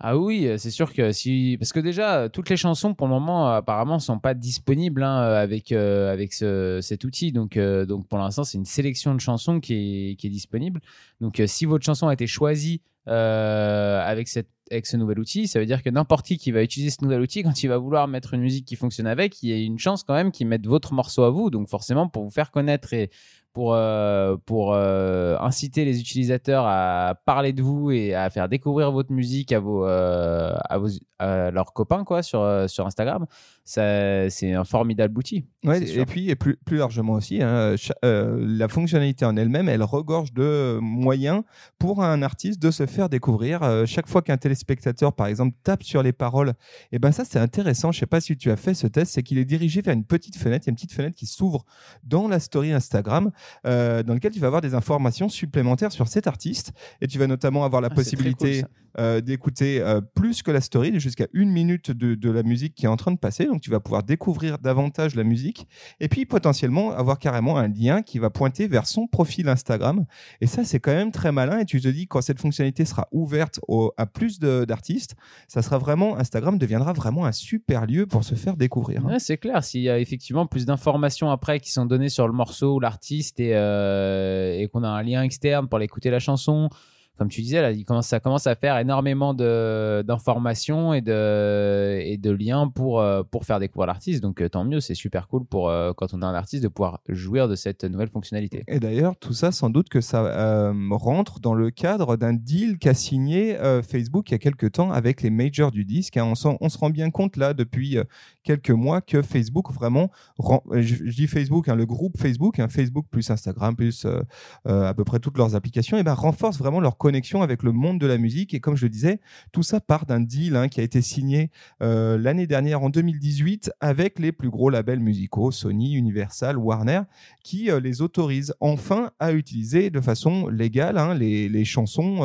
Ah 0.00 0.16
oui, 0.18 0.46
euh, 0.46 0.58
c'est 0.58 0.72
sûr 0.72 0.92
que 0.92 1.12
si. 1.12 1.56
Parce 1.58 1.72
que 1.72 1.78
déjà, 1.80 2.22
euh, 2.22 2.28
toutes 2.28 2.50
les 2.50 2.56
chansons, 2.56 2.94
pour 2.94 3.06
le 3.06 3.12
moment, 3.12 3.48
apparemment, 3.48 3.98
sont 3.98 4.18
pas 4.18 4.34
disponibles 4.34 5.02
hein, 5.02 5.18
avec, 5.18 5.72
avec 5.72 6.32
ce- 6.32 6.80
cet 6.82 7.04
outil. 7.04 7.32
Donc, 7.32 7.58
donc 7.58 8.06
pour 8.08 8.18
l'instant, 8.18 8.44
c'est 8.44 8.58
une 8.58 8.64
sélection 8.64 9.14
de 9.14 9.20
chansons 9.20 9.58
qui 9.60 9.74
est, 9.74 10.16
qui 10.16 10.28
est 10.28 10.30
disponible. 10.30 10.80
Donc, 11.20 11.42
si 11.46 11.64
votre 11.64 11.84
chanson 11.84 12.06
a 12.08 12.12
été 12.12 12.26
choisie 12.26 12.80
avec, 13.06 14.28
cette, 14.28 14.48
avec 14.70 14.86
ce 14.86 14.96
nouvel 14.96 15.18
outil, 15.18 15.46
ça 15.46 15.58
veut 15.58 15.66
dire 15.66 15.82
que 15.82 15.90
n'importe 15.90 16.26
qui 16.26 16.38
qui 16.38 16.50
va 16.50 16.62
utiliser 16.62 16.90
ce 16.90 17.02
nouvel 17.02 17.20
outil, 17.20 17.42
quand 17.42 17.62
il 17.62 17.68
va 17.68 17.78
vouloir 17.78 18.08
mettre 18.08 18.34
une 18.34 18.40
musique 18.40 18.66
qui 18.66 18.76
fonctionne 18.76 19.06
avec, 19.06 19.42
il 19.42 19.50
y 19.50 19.52
a 19.52 19.56
une 19.56 19.78
chance 19.78 20.02
quand 20.02 20.14
même 20.14 20.32
qu'ils 20.32 20.46
mettent 20.46 20.66
votre 20.66 20.92
morceau 20.94 21.22
à 21.24 21.30
vous. 21.30 21.50
Donc, 21.50 21.68
forcément, 21.68 22.08
pour 22.08 22.24
vous 22.24 22.30
faire 22.30 22.50
connaître 22.50 22.92
et 22.92 23.10
pour, 23.54 23.72
euh, 23.72 24.36
pour 24.46 24.74
euh, 24.74 25.38
inciter 25.38 25.84
les 25.84 26.00
utilisateurs 26.00 26.64
à 26.66 27.14
parler 27.24 27.52
de 27.52 27.62
vous 27.62 27.92
et 27.92 28.12
à 28.12 28.28
faire 28.28 28.48
découvrir 28.48 28.90
votre 28.90 29.12
musique 29.12 29.52
à, 29.52 29.60
vos, 29.60 29.86
euh, 29.86 30.52
à, 30.68 30.78
vos, 30.78 30.88
à 31.20 31.52
leurs 31.52 31.72
copains 31.72 32.02
quoi, 32.02 32.24
sur, 32.24 32.68
sur 32.68 32.84
Instagram, 32.84 33.26
c'est 33.64 34.52
un 34.52 34.64
formidable 34.64 35.16
outil. 35.16 35.46
Ouais, 35.64 35.80
et 35.88 36.04
puis 36.04 36.30
et 36.30 36.34
plus, 36.34 36.56
plus 36.56 36.78
largement 36.78 37.14
aussi, 37.14 37.40
hein, 37.42 37.76
la 38.02 38.68
fonctionnalité 38.68 39.24
en 39.24 39.36
elle-même, 39.36 39.68
elle 39.68 39.84
regorge 39.84 40.32
de 40.32 40.78
moyens 40.82 41.44
pour 41.78 42.02
un 42.02 42.22
artiste 42.22 42.60
de 42.60 42.72
se 42.72 42.86
faire 42.86 43.08
découvrir. 43.08 43.86
Chaque 43.86 44.08
fois 44.08 44.20
qu'un 44.20 44.36
téléspectateur, 44.36 45.12
par 45.12 45.28
exemple, 45.28 45.56
tape 45.62 45.84
sur 45.84 46.02
les 46.02 46.12
paroles, 46.12 46.54
et 46.90 46.98
ben 46.98 47.12
ça 47.12 47.24
c'est 47.24 47.38
intéressant. 47.38 47.92
Je 47.92 48.00
sais 48.00 48.06
pas 48.06 48.20
si 48.20 48.36
tu 48.36 48.50
as 48.50 48.56
fait 48.56 48.74
ce 48.74 48.88
test, 48.88 49.12
c'est 49.12 49.22
qu'il 49.22 49.38
est 49.38 49.44
dirigé 49.44 49.80
vers 49.80 49.94
une 49.94 50.04
petite 50.04 50.36
fenêtre. 50.36 50.64
Il 50.64 50.66
y 50.66 50.70
a 50.70 50.72
une 50.72 50.76
petite 50.76 50.92
fenêtre 50.92 51.14
qui 51.14 51.26
s'ouvre 51.26 51.64
dans 52.02 52.26
la 52.26 52.40
story 52.40 52.72
Instagram, 52.72 53.30
euh, 53.66 54.02
dans 54.02 54.14
laquelle 54.14 54.32
tu 54.32 54.40
vas 54.40 54.46
avoir 54.48 54.62
des 54.62 54.74
informations 54.74 55.28
supplémentaires 55.28 55.92
sur 55.92 56.08
cet 56.08 56.26
artiste, 56.26 56.72
et 57.00 57.06
tu 57.06 57.18
vas 57.18 57.26
notamment 57.26 57.64
avoir 57.64 57.82
la 57.82 57.88
Ah, 57.90 57.94
possibilité 57.94 58.62
cool. 58.62 58.70
Euh, 58.98 59.20
d'écouter 59.20 59.80
euh, 59.80 60.00
plus 60.00 60.42
que 60.42 60.50
la 60.50 60.60
story, 60.60 60.98
jusqu'à 61.00 61.26
une 61.32 61.50
minute 61.50 61.90
de, 61.90 62.14
de 62.14 62.30
la 62.30 62.42
musique 62.42 62.74
qui 62.74 62.86
est 62.86 62.88
en 62.88 62.96
train 62.96 63.12
de 63.12 63.18
passer. 63.18 63.46
Donc, 63.46 63.60
tu 63.60 63.70
vas 63.70 63.80
pouvoir 63.80 64.02
découvrir 64.02 64.58
davantage 64.58 65.14
la 65.14 65.24
musique 65.24 65.66
et 66.00 66.08
puis 66.08 66.26
potentiellement 66.26 66.92
avoir 66.92 67.18
carrément 67.18 67.56
un 67.58 67.68
lien 67.68 68.02
qui 68.02 68.18
va 68.18 68.30
pointer 68.30 68.66
vers 68.68 68.86
son 68.86 69.06
profil 69.06 69.48
Instagram. 69.48 70.04
Et 70.40 70.46
ça, 70.46 70.64
c'est 70.64 70.80
quand 70.80 70.94
même 70.94 71.10
très 71.10 71.32
malin. 71.32 71.58
Et 71.58 71.64
tu 71.64 71.80
te 71.80 71.88
dis, 71.88 72.06
quand 72.06 72.20
cette 72.20 72.40
fonctionnalité 72.40 72.84
sera 72.84 73.08
ouverte 73.12 73.60
à 73.96 74.06
plus 74.06 74.38
d'artistes, 74.38 75.14
ça 75.48 75.62
sera 75.62 75.78
vraiment, 75.78 76.16
Instagram 76.18 76.58
deviendra 76.58 76.92
vraiment 76.92 77.26
un 77.26 77.32
super 77.32 77.86
lieu 77.86 78.06
pour 78.06 78.24
se 78.24 78.34
faire 78.34 78.56
découvrir. 78.56 79.06
hein. 79.06 79.18
C'est 79.18 79.38
clair. 79.38 79.64
S'il 79.64 79.82
y 79.82 79.90
a 79.90 79.98
effectivement 79.98 80.46
plus 80.46 80.66
d'informations 80.66 81.30
après 81.30 81.60
qui 81.60 81.72
sont 81.72 81.86
données 81.86 82.08
sur 82.08 82.26
le 82.26 82.32
morceau 82.32 82.74
ou 82.74 82.80
l'artiste 82.80 83.40
et, 83.40 83.52
euh, 83.54 84.58
et 84.58 84.68
qu'on 84.68 84.82
a 84.82 84.88
un 84.88 85.02
lien 85.02 85.22
externe 85.22 85.68
pour 85.68 85.78
l'écouter 85.78 86.10
la 86.10 86.18
chanson, 86.18 86.68
comme 87.16 87.28
tu 87.28 87.42
disais, 87.42 87.84
ça 88.02 88.18
commence 88.18 88.46
à 88.48 88.56
faire 88.56 88.76
énormément 88.78 89.34
d'informations 89.34 90.94
et 90.94 91.00
de, 91.00 92.30
liens 92.30 92.68
pour, 92.68 93.00
euh, 93.00 93.22
pour 93.22 93.44
faire 93.44 93.60
découvrir 93.60 93.86
l'artiste. 93.86 94.20
Donc 94.20 94.40
euh, 94.40 94.48
tant 94.48 94.64
mieux, 94.64 94.80
c'est 94.80 94.94
super 94.94 95.28
cool 95.28 95.44
pour 95.44 95.68
euh, 95.68 95.92
quand 95.96 96.12
on 96.12 96.22
a 96.22 96.26
un 96.26 96.34
artiste 96.34 96.64
de 96.64 96.68
pouvoir 96.68 97.00
jouir 97.08 97.48
de 97.48 97.54
cette 97.54 97.84
nouvelle 97.84 98.08
fonctionnalité. 98.08 98.64
Et 98.66 98.80
d'ailleurs, 98.80 99.16
tout 99.16 99.32
ça, 99.32 99.52
sans 99.52 99.70
doute 99.70 99.88
que 99.88 100.00
ça 100.00 100.72
rentre 100.90 101.38
dans 101.38 101.54
le 101.54 101.70
cadre 101.70 102.16
d'un 102.16 102.32
deal 102.32 102.78
qu'a 102.78 102.94
signé 102.94 103.56
Facebook 103.88 104.30
il 104.30 104.32
y 104.32 104.34
a 104.34 104.38
quelques 104.38 104.72
temps 104.72 104.90
avec 104.90 105.22
les 105.22 105.30
majors 105.30 105.70
du 105.70 105.84
disque. 105.84 106.16
hein. 106.16 106.32
On, 106.60 106.68
se 106.68 106.78
rend 106.78 106.90
bien 106.90 107.10
compte 107.10 107.36
là 107.36 107.54
depuis 107.54 107.98
quelques 108.44 108.70
mois 108.70 109.00
que 109.00 109.22
Facebook 109.22 109.72
vraiment, 109.72 110.10
euh, 110.40 110.82
je, 110.82 111.10
dis 111.10 111.26
Facebook, 111.26 111.68
hein, 111.68 111.74
le 111.74 111.86
groupe 111.86 112.16
Facebook, 112.16 112.60
hein, 112.60 112.68
Facebook 112.68 113.06
plus 113.10 113.28
Instagram 113.30 113.74
plus 113.74 114.04
euh, 114.04 114.20
euh, 114.68 114.88
à 114.88 114.94
peu 114.94 115.02
près 115.02 115.18
toutes 115.18 115.38
leurs 115.38 115.56
applications, 115.56 115.96
et 115.96 116.02
ben 116.02 116.12
renforce 116.12 116.58
vraiment 116.58 116.78
leur 116.78 116.96
connexion 116.96 117.42
avec 117.42 117.62
le 117.62 117.72
monde 117.72 117.98
de 117.98 118.06
la 118.06 118.18
musique. 118.18 118.54
Et 118.54 118.60
comme 118.60 118.76
je 118.76 118.84
le 118.84 118.90
disais, 118.90 119.20
tout 119.50 119.62
ça 119.62 119.80
part 119.80 120.06
d'un 120.06 120.20
deal 120.20 120.54
hein, 120.54 120.68
qui 120.68 120.80
a 120.80 120.82
été 120.84 121.02
signé 121.02 121.50
l'année 121.80 122.46
dernière 122.46 122.82
en 122.82 122.90
2018 122.90 123.72
avec 123.80 124.18
les 124.18 124.32
plus 124.32 124.50
gros 124.50 124.68
labels 124.68 125.00
musicaux, 125.00 125.50
Sony, 125.50 125.94
Universal, 125.94 126.58
Warner, 126.58 127.02
qui 127.42 127.70
les 127.82 128.02
autorisent 128.02 128.54
enfin 128.60 129.10
à 129.18 129.32
utiliser 129.32 129.88
de 129.88 130.00
façon 130.00 130.48
légale 130.48 131.16
les, 131.18 131.64
chansons 131.64 132.22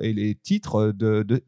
et 0.00 0.12
les 0.12 0.36
titres 0.36 0.94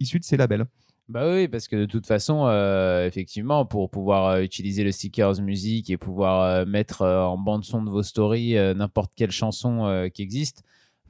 issus 0.00 0.18
de 0.18 0.24
ces 0.24 0.36
labels. 0.36 0.66
Bah 1.08 1.28
oui, 1.30 1.48
parce 1.48 1.68
que 1.68 1.76
de 1.76 1.84
toute 1.84 2.06
façon, 2.06 2.46
euh, 2.46 3.06
effectivement, 3.06 3.66
pour 3.66 3.90
pouvoir 3.90 4.26
euh, 4.28 4.42
utiliser 4.42 4.82
le 4.84 4.92
stickers 4.92 5.40
musique 5.42 5.90
et 5.90 5.98
pouvoir 5.98 6.42
euh, 6.42 6.64
mettre 6.64 7.02
en 7.04 7.36
bande 7.36 7.64
son 7.64 7.82
de 7.82 7.90
vos 7.90 8.02
stories 8.02 8.54
n'importe 8.74 9.12
quelle 9.14 9.30
chanson 9.30 10.08
qui 10.14 10.22
existe, 10.22 10.62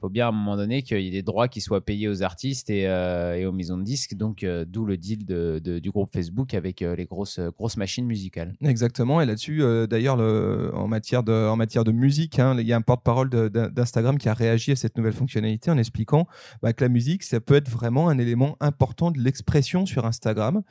faut 0.03 0.09
bien 0.09 0.25
à 0.25 0.29
un 0.29 0.33
moment 0.33 0.57
donné 0.57 0.81
qu'il 0.81 0.99
y 0.99 1.07
ait 1.07 1.11
des 1.11 1.21
droits 1.21 1.47
qui 1.47 1.61
soient 1.61 1.79
payés 1.79 2.09
aux 2.09 2.23
artistes 2.23 2.69
et, 2.69 2.87
euh, 2.87 3.47
aux 3.47 3.53
maisons 3.53 3.77
de 3.77 3.83
disques. 3.83 4.15
Donc, 4.15 4.43
euh, 4.43 4.65
d'où 4.67 4.83
le 4.83 4.97
deal 4.97 5.25
de, 5.25 5.59
du 5.79 5.91
groupe 5.91 6.09
Facebook 6.11 6.53
avec 6.53 6.81
euh, 6.81 6.93
les 6.93 7.05
grosses, 7.05 7.39
grosses 7.57 7.77
machines 7.77 8.05
musicales. 8.05 8.53
Exactement. 8.61 9.21
Et 9.21 9.25
là-dessus, 9.25 9.63
d'ailleurs, 9.89 10.19
en, 10.19 10.87
matière 10.89 11.23
de, 11.23 11.31
en 11.31 11.55
matière 11.55 11.85
de 11.85 11.93
musique, 11.93 12.37
hein, 12.37 12.57
il 12.59 12.67
y 12.67 12.73
a 12.73 12.75
un 12.75 12.81
porte-parole 12.81 13.29
d'Instagram 13.29 14.17
qui 14.17 14.27
a 14.27 14.33
réagi 14.33 14.73
à 14.73 14.75
cette 14.75 14.97
nouvelle 14.97 15.13
fonctionnalité 15.13 15.71
en 15.71 15.77
expliquant 15.77 16.27
bah, 16.61 16.73
que 16.73 16.83
la 16.83 16.89
musique, 16.89 17.23
ça 17.23 17.39
peut 17.39 17.55
être 17.55 17.69
vraiment 17.69 18.09
un 18.09 18.17
élément 18.17 18.57
important 18.59 19.09
de 19.09 19.21
l'expression 19.21 19.85
sur 19.85 20.05
Instagram 20.05 20.63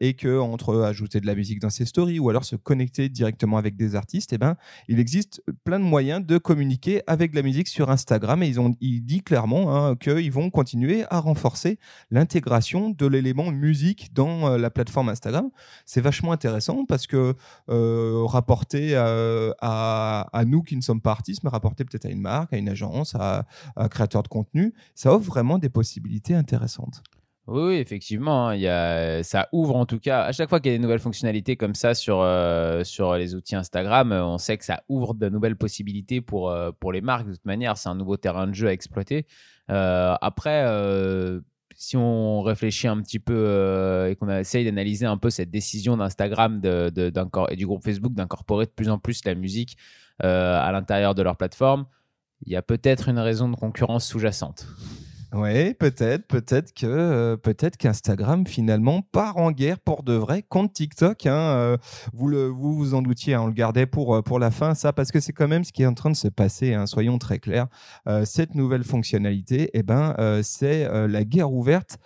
et 0.00 0.14
que 0.14 0.40
entre 0.40 0.82
ajouter 0.82 1.20
de 1.20 1.26
la 1.26 1.36
musique 1.36 1.60
dans 1.60 1.70
ses 1.70 1.84
stories 1.84 2.18
ou 2.18 2.30
alors 2.30 2.44
se 2.44 2.56
connecter 2.56 3.08
directement 3.08 3.58
avec 3.58 3.76
des 3.76 3.94
artistes, 3.94 4.32
eh 4.32 4.38
ben, 4.38 4.56
il 4.88 4.98
existe 4.98 5.42
plein 5.62 5.78
de 5.78 5.84
moyens 5.84 6.24
de 6.26 6.38
communiquer 6.38 7.02
avec 7.06 7.32
la 7.32 7.42
musique 7.42 7.68
sur 7.68 7.90
Instagram 7.90 8.42
et 8.42 8.55
il 8.80 9.04
dit 9.04 9.22
clairement 9.22 9.74
hein, 9.74 9.96
qu'ils 9.96 10.32
vont 10.32 10.50
continuer 10.50 11.04
à 11.10 11.20
renforcer 11.20 11.78
l'intégration 12.10 12.90
de 12.90 13.06
l'élément 13.06 13.50
musique 13.50 14.12
dans 14.14 14.48
euh, 14.48 14.58
la 14.58 14.70
plateforme 14.70 15.08
Instagram. 15.08 15.50
C'est 15.84 16.00
vachement 16.00 16.32
intéressant 16.32 16.84
parce 16.86 17.06
que 17.06 17.34
euh, 17.68 18.24
rapporter 18.24 18.94
à, 18.96 20.44
nous 20.46 20.62
qui 20.62 20.76
ne 20.76 20.82
sommes 20.82 21.00
pas 21.00 21.12
artistes, 21.12 21.42
mais 21.44 21.50
rapporter 21.50 21.84
peut-être 21.84 22.06
à 22.06 22.10
une 22.10 22.20
marque, 22.20 22.52
à 22.52 22.56
une 22.56 22.68
agence, 22.68 23.14
à, 23.14 23.46
à 23.76 23.84
un 23.84 23.88
créateur 23.88 24.22
de 24.22 24.28
contenu, 24.28 24.74
ça 24.94 25.12
offre 25.12 25.26
vraiment 25.26 25.58
des 25.58 25.68
possibilités 25.68 26.34
intéressantes. 26.34 27.02
Oui, 27.46 27.74
effectivement, 27.74 28.48
hein, 28.48 28.60
a, 28.64 29.22
ça 29.22 29.48
ouvre 29.52 29.76
en 29.76 29.86
tout 29.86 30.00
cas, 30.00 30.24
à 30.24 30.32
chaque 30.32 30.48
fois 30.48 30.58
qu'il 30.58 30.72
y 30.72 30.74
a 30.74 30.78
des 30.78 30.82
nouvelles 30.82 30.98
fonctionnalités 30.98 31.56
comme 31.56 31.76
ça 31.76 31.94
sur, 31.94 32.20
euh, 32.20 32.82
sur 32.82 33.14
les 33.14 33.36
outils 33.36 33.54
Instagram, 33.54 34.10
euh, 34.10 34.24
on 34.24 34.38
sait 34.38 34.58
que 34.58 34.64
ça 34.64 34.82
ouvre 34.88 35.14
de 35.14 35.28
nouvelles 35.28 35.54
possibilités 35.54 36.20
pour, 36.20 36.50
euh, 36.50 36.72
pour 36.72 36.90
les 36.90 37.00
marques. 37.00 37.28
De 37.28 37.34
toute 37.34 37.44
manière, 37.44 37.78
c'est 37.78 37.88
un 37.88 37.94
nouveau 37.94 38.16
terrain 38.16 38.48
de 38.48 38.52
jeu 38.52 38.66
à 38.66 38.72
exploiter. 38.72 39.26
après, 39.68 40.64
si 41.76 41.96
on 41.96 42.42
réfléchit 42.42 42.88
un 42.88 43.00
petit 43.00 43.20
peu 43.20 44.08
et 44.10 44.16
qu'on 44.16 44.28
essaye 44.28 44.64
d'analyser 44.64 45.06
un 45.06 45.18
peu 45.18 45.30
cette 45.30 45.50
décision 45.50 45.96
d'Instagram 45.96 46.58
de, 46.58 46.90
de, 46.90 47.12
et 47.50 47.56
du 47.56 47.66
groupe 47.66 47.84
Facebook 47.84 48.14
d'incorporer 48.14 48.66
de 48.66 48.70
plus 48.70 48.88
en 48.88 48.98
plus 48.98 49.24
la 49.24 49.34
musique 49.34 49.76
à 50.20 50.70
l'intérieur 50.72 51.14
de 51.14 51.22
leur 51.22 51.36
plateforme, 51.36 51.86
il 52.44 52.52
y 52.52 52.56
a 52.56 52.62
peut-être 52.62 53.08
une 53.08 53.18
raison 53.18 53.48
de 53.48 53.56
concurrence 53.56 54.06
sous-jacente. 54.06 54.66
Oui, 55.32 55.74
peut-être, 55.74 56.26
peut-être 56.28 56.72
que 56.72 56.86
euh, 56.86 57.36
peut-être 57.36 57.76
qu'Instagram 57.76 58.46
finalement 58.46 59.02
part 59.02 59.38
en 59.38 59.50
guerre 59.50 59.80
pour 59.80 60.04
de 60.04 60.12
vrai 60.12 60.42
contre 60.48 60.72
TikTok. 60.72 61.26
Hein, 61.26 61.32
euh, 61.32 61.76
vous 62.12 62.54
vous 62.54 62.94
en 62.94 63.02
doutiez, 63.02 63.34
hein, 63.34 63.42
on 63.42 63.46
le 63.46 63.52
gardait 63.52 63.86
pour 63.86 64.14
euh, 64.14 64.22
pour 64.22 64.38
la 64.38 64.52
fin, 64.52 64.74
ça 64.74 64.92
parce 64.92 65.10
que 65.10 65.18
c'est 65.18 65.32
quand 65.32 65.48
même 65.48 65.64
ce 65.64 65.72
qui 65.72 65.82
est 65.82 65.86
en 65.86 65.94
train 65.94 66.10
de 66.10 66.16
se 66.16 66.28
passer. 66.28 66.74
Hein, 66.74 66.86
soyons 66.86 67.18
très 67.18 67.38
clairs. 67.38 67.66
cette 68.24 68.54
nouvelle 68.54 68.84
fonctionnalité, 68.84 69.70
eh 69.74 69.82
ben, 69.82 70.14
c'est 70.42 70.88
la 71.08 71.24
guerre 71.24 71.52
ouverte 71.52 71.98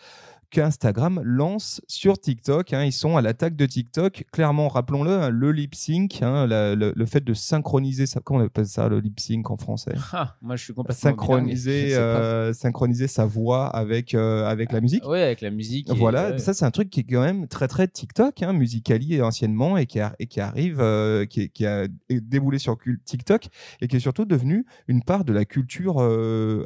qu'Instagram 0.50 1.20
lance 1.24 1.80
sur 1.86 2.18
TikTok. 2.18 2.72
Hein. 2.72 2.84
ils 2.84 2.92
sont 2.92 3.16
à 3.16 3.22
l'attaque 3.22 3.56
de 3.56 3.66
TikTok. 3.66 4.24
Clairement, 4.32 4.68
rappelons-le, 4.68 5.10
hein, 5.10 5.30
le 5.30 5.52
lip 5.52 5.74
sync, 5.74 6.20
hein, 6.22 6.46
le, 6.48 7.06
fait 7.06 7.24
de 7.24 7.34
synchroniser 7.34 8.06
ça, 8.06 8.20
comment 8.22 8.40
on 8.40 8.46
appelle 8.46 8.66
ça, 8.66 8.88
le 8.88 9.00
lip 9.00 9.18
sync 9.20 9.50
en 9.50 9.56
français? 9.56 9.94
Ah, 10.12 10.36
Moi, 10.42 10.56
je 10.56 10.64
suis 10.64 10.74
complètement 10.74 11.00
synchroniser, 11.00 11.94
euh, 11.94 12.52
synchroniser 12.52 13.06
sa 13.06 13.26
voix 13.26 13.68
avec 13.68 14.12
euh, 14.14 14.44
avec 14.44 14.72
la 14.72 14.80
musique. 14.80 15.04
Oui, 15.06 15.20
avec 15.20 15.40
la 15.40 15.50
musique. 15.50 15.88
Voilà, 15.88 16.36
ça 16.38 16.52
c'est 16.52 16.64
un 16.64 16.70
truc 16.72 16.90
qui 16.90 17.00
est 17.00 17.04
quand 17.04 17.20
même 17.20 17.46
très 17.46 17.68
très 17.68 17.86
TikTok, 17.86 18.42
hein, 18.42 18.52
musicali 18.52 19.22
anciennement 19.22 19.76
et 19.76 19.86
qui, 19.86 20.00
et 20.18 20.26
qui 20.26 20.40
arrive, 20.40 20.80
euh, 20.80 21.26
qui, 21.26 21.48
qui, 21.50 21.64
a 21.64 21.86
déboulé 22.10 22.58
sur 22.58 22.76
TikTok 23.04 23.48
et 23.80 23.86
qui 23.86 23.96
est 23.96 24.00
surtout 24.00 24.24
devenu 24.24 24.66
une 24.88 25.02
part 25.02 25.24
de 25.24 25.32
la 25.32 25.44
culture 25.44 26.00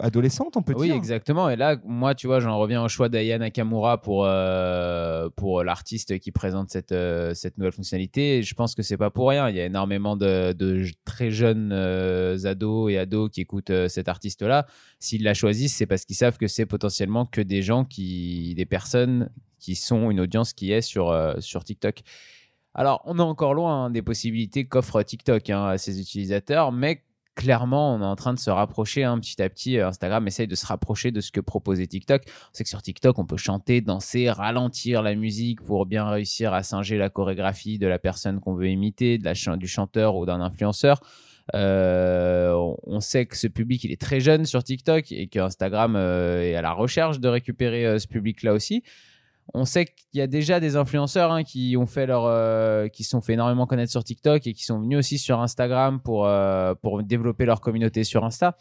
adolescente, 0.00 0.56
on 0.56 0.62
peut 0.62 0.72
oui, 0.74 0.86
dire. 0.86 0.94
Oui, 0.94 0.98
exactement. 0.98 1.50
Et 1.50 1.56
là, 1.56 1.76
moi, 1.84 2.14
tu 2.14 2.26
vois, 2.26 2.40
j'en 2.40 2.58
reviens 2.58 2.82
au 2.82 2.88
choix 2.88 3.10
d'Ayana 3.10 3.44
Nakamura 3.44 3.73
pour, 4.02 4.24
euh, 4.26 5.28
pour 5.36 5.62
l'artiste 5.62 6.18
qui 6.18 6.32
présente 6.32 6.70
cette, 6.70 6.92
euh, 6.92 7.34
cette 7.34 7.58
nouvelle 7.58 7.72
fonctionnalité. 7.72 8.42
je 8.42 8.54
pense 8.54 8.74
que 8.74 8.82
c'est 8.82 8.96
pas 8.96 9.10
pour 9.10 9.28
rien. 9.28 9.48
Il 9.48 9.56
y 9.56 9.60
a 9.60 9.64
énormément 9.64 10.16
de, 10.16 10.52
de 10.52 10.86
très 11.04 11.30
jeunes 11.30 11.70
euh, 11.72 12.36
ados 12.44 12.92
et 12.92 12.98
ados 12.98 13.30
qui 13.30 13.40
écoutent 13.40 13.72
cet 13.88 14.08
artiste-là. 14.08 14.66
S'ils 14.98 15.22
la 15.22 15.34
choisissent, 15.34 15.74
c'est 15.76 15.86
parce 15.86 16.04
qu'ils 16.04 16.16
savent 16.16 16.38
que 16.38 16.46
c'est 16.46 16.66
potentiellement 16.66 17.26
que 17.26 17.40
des 17.40 17.62
gens 17.62 17.84
qui, 17.84 18.54
des 18.54 18.66
personnes 18.66 19.30
qui 19.58 19.74
sont 19.74 20.10
une 20.10 20.20
audience 20.20 20.52
qui 20.52 20.72
est 20.72 20.82
sur, 20.82 21.14
sur 21.38 21.64
TikTok. 21.64 22.02
Alors, 22.74 23.02
on 23.04 23.18
est 23.18 23.22
encore 23.22 23.54
loin 23.54 23.84
hein, 23.84 23.90
des 23.90 24.02
possibilités 24.02 24.64
qu'offre 24.64 25.02
TikTok 25.02 25.48
hein, 25.50 25.66
à 25.66 25.78
ses 25.78 26.00
utilisateurs, 26.00 26.72
mais 26.72 27.02
clairement, 27.34 27.94
on 27.94 28.00
est 28.00 28.04
en 28.04 28.16
train 28.16 28.34
de 28.34 28.38
se 28.38 28.50
rapprocher 28.50 29.04
hein, 29.04 29.18
petit 29.18 29.40
à 29.42 29.48
petit. 29.48 29.78
Euh, 29.78 29.88
Instagram 29.88 30.26
essaye 30.26 30.46
de 30.46 30.54
se 30.54 30.66
rapprocher 30.66 31.10
de 31.10 31.20
ce 31.20 31.30
que 31.30 31.40
proposait 31.40 31.86
TikTok. 31.86 32.22
On 32.26 32.54
sait 32.54 32.64
que 32.64 32.70
sur 32.70 32.82
TikTok, 32.82 33.18
on 33.18 33.26
peut 33.26 33.36
chanter, 33.36 33.80
danser, 33.80 34.30
ralentir 34.30 35.02
la 35.02 35.14
musique 35.14 35.62
pour 35.62 35.86
bien 35.86 36.08
réussir 36.08 36.54
à 36.54 36.62
singer 36.62 36.98
la 36.98 37.10
chorégraphie 37.10 37.78
de 37.78 37.86
la 37.86 37.98
personne 37.98 38.40
qu'on 38.40 38.54
veut 38.54 38.68
imiter, 38.68 39.18
du 39.18 39.68
chanteur 39.68 40.16
ou 40.16 40.26
d'un 40.26 40.40
influenceur. 40.40 41.00
Euh, 41.54 42.54
on 42.84 43.00
sait 43.00 43.26
que 43.26 43.36
ce 43.36 43.46
public 43.48 43.84
il 43.84 43.92
est 43.92 44.00
très 44.00 44.18
jeune 44.18 44.46
sur 44.46 44.64
TikTok 44.64 45.12
et 45.12 45.26
que 45.26 45.38
Instagram 45.38 45.94
euh, 45.94 46.42
est 46.42 46.54
à 46.54 46.62
la 46.62 46.72
recherche 46.72 47.20
de 47.20 47.28
récupérer 47.28 47.98
ce 47.98 48.06
public 48.06 48.42
là 48.42 48.54
aussi. 48.54 48.82
On 49.52 49.64
sait 49.64 49.84
qu'il 49.84 50.18
y 50.18 50.20
a 50.22 50.26
déjà 50.26 50.58
des 50.58 50.76
influenceurs 50.76 51.30
hein, 51.30 51.44
qui 51.44 51.76
ont 51.76 51.86
fait 51.86 52.06
leur, 52.06 52.24
euh, 52.24 52.88
qui 52.88 53.04
sont 53.04 53.20
fait 53.20 53.34
énormément 53.34 53.66
connaître 53.66 53.92
sur 53.92 54.02
TikTok 54.02 54.46
et 54.46 54.54
qui 54.54 54.64
sont 54.64 54.80
venus 54.80 54.98
aussi 54.98 55.18
sur 55.18 55.40
Instagram 55.40 56.00
pour, 56.00 56.26
euh, 56.26 56.74
pour 56.74 57.02
développer 57.02 57.44
leur 57.44 57.60
communauté 57.60 58.04
sur 58.04 58.24
Insta. 58.24 58.56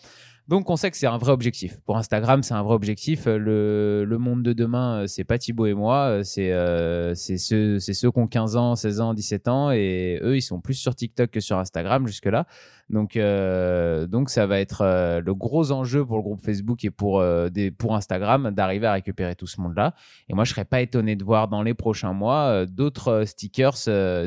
Donc 0.49 0.69
on 0.69 0.75
sait 0.75 0.91
que 0.91 0.97
c'est 0.97 1.07
un 1.07 1.17
vrai 1.17 1.31
objectif. 1.31 1.79
Pour 1.85 1.95
Instagram, 1.95 2.43
c'est 2.43 2.53
un 2.53 2.63
vrai 2.63 2.75
objectif. 2.75 3.27
Le, 3.27 4.03
le, 4.05 4.17
monde 4.17 4.43
de 4.43 4.51
demain, 4.51 5.03
euh, 5.03 5.07
c'est 5.07 5.23
pas 5.23 5.37
Thibaut 5.37 5.67
et 5.67 5.73
moi, 5.73 6.19
c'est 6.23 6.51
euh, 6.51 7.15
ceux, 7.15 7.79
ceux 7.79 8.11
qui 8.11 8.19
ont 8.19 8.27
15 8.27 8.57
ans, 8.57 8.75
16 8.75 8.99
ans, 8.99 9.13
17 9.13 9.47
ans, 9.47 9.71
et 9.71 10.19
eux, 10.21 10.35
ils 10.35 10.41
sont 10.41 10.59
plus 10.59 10.73
sur 10.73 10.95
TikTok 10.95 11.31
que 11.31 11.39
sur 11.39 11.57
Instagram 11.57 12.05
jusque-là. 12.07 12.45
Donc, 12.89 13.15
euh, 13.15 14.07
donc 14.07 14.29
ça 14.29 14.45
va 14.45 14.59
être 14.59 14.81
euh, 14.81 15.21
le 15.21 15.33
gros 15.33 15.71
enjeu 15.71 16.05
pour 16.05 16.17
le 16.17 16.23
groupe 16.23 16.41
Facebook 16.41 16.83
et 16.83 16.91
pour, 16.91 17.19
euh, 17.19 17.49
des, 17.49 17.71
pour 17.71 17.95
Instagram 17.95 18.51
d'arriver 18.51 18.87
à 18.87 18.93
récupérer 18.93 19.35
tout 19.35 19.47
ce 19.47 19.61
monde-là. 19.61 19.95
Et 20.29 20.33
moi, 20.33 20.43
je 20.43 20.51
serais 20.51 20.65
pas 20.65 20.81
étonné 20.81 21.15
de 21.15 21.23
voir 21.23 21.47
dans 21.47 21.63
les 21.63 21.73
prochains 21.73 22.13
mois 22.13 22.65
d'autres 22.65 23.23
stickers 23.25 23.77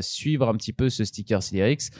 suivre 0.01 0.49
un 0.49 0.55
petit 0.55 0.73
peu 0.73 0.89
ce 0.89 1.03
stickers 1.03 1.41
lyrics 1.51 1.91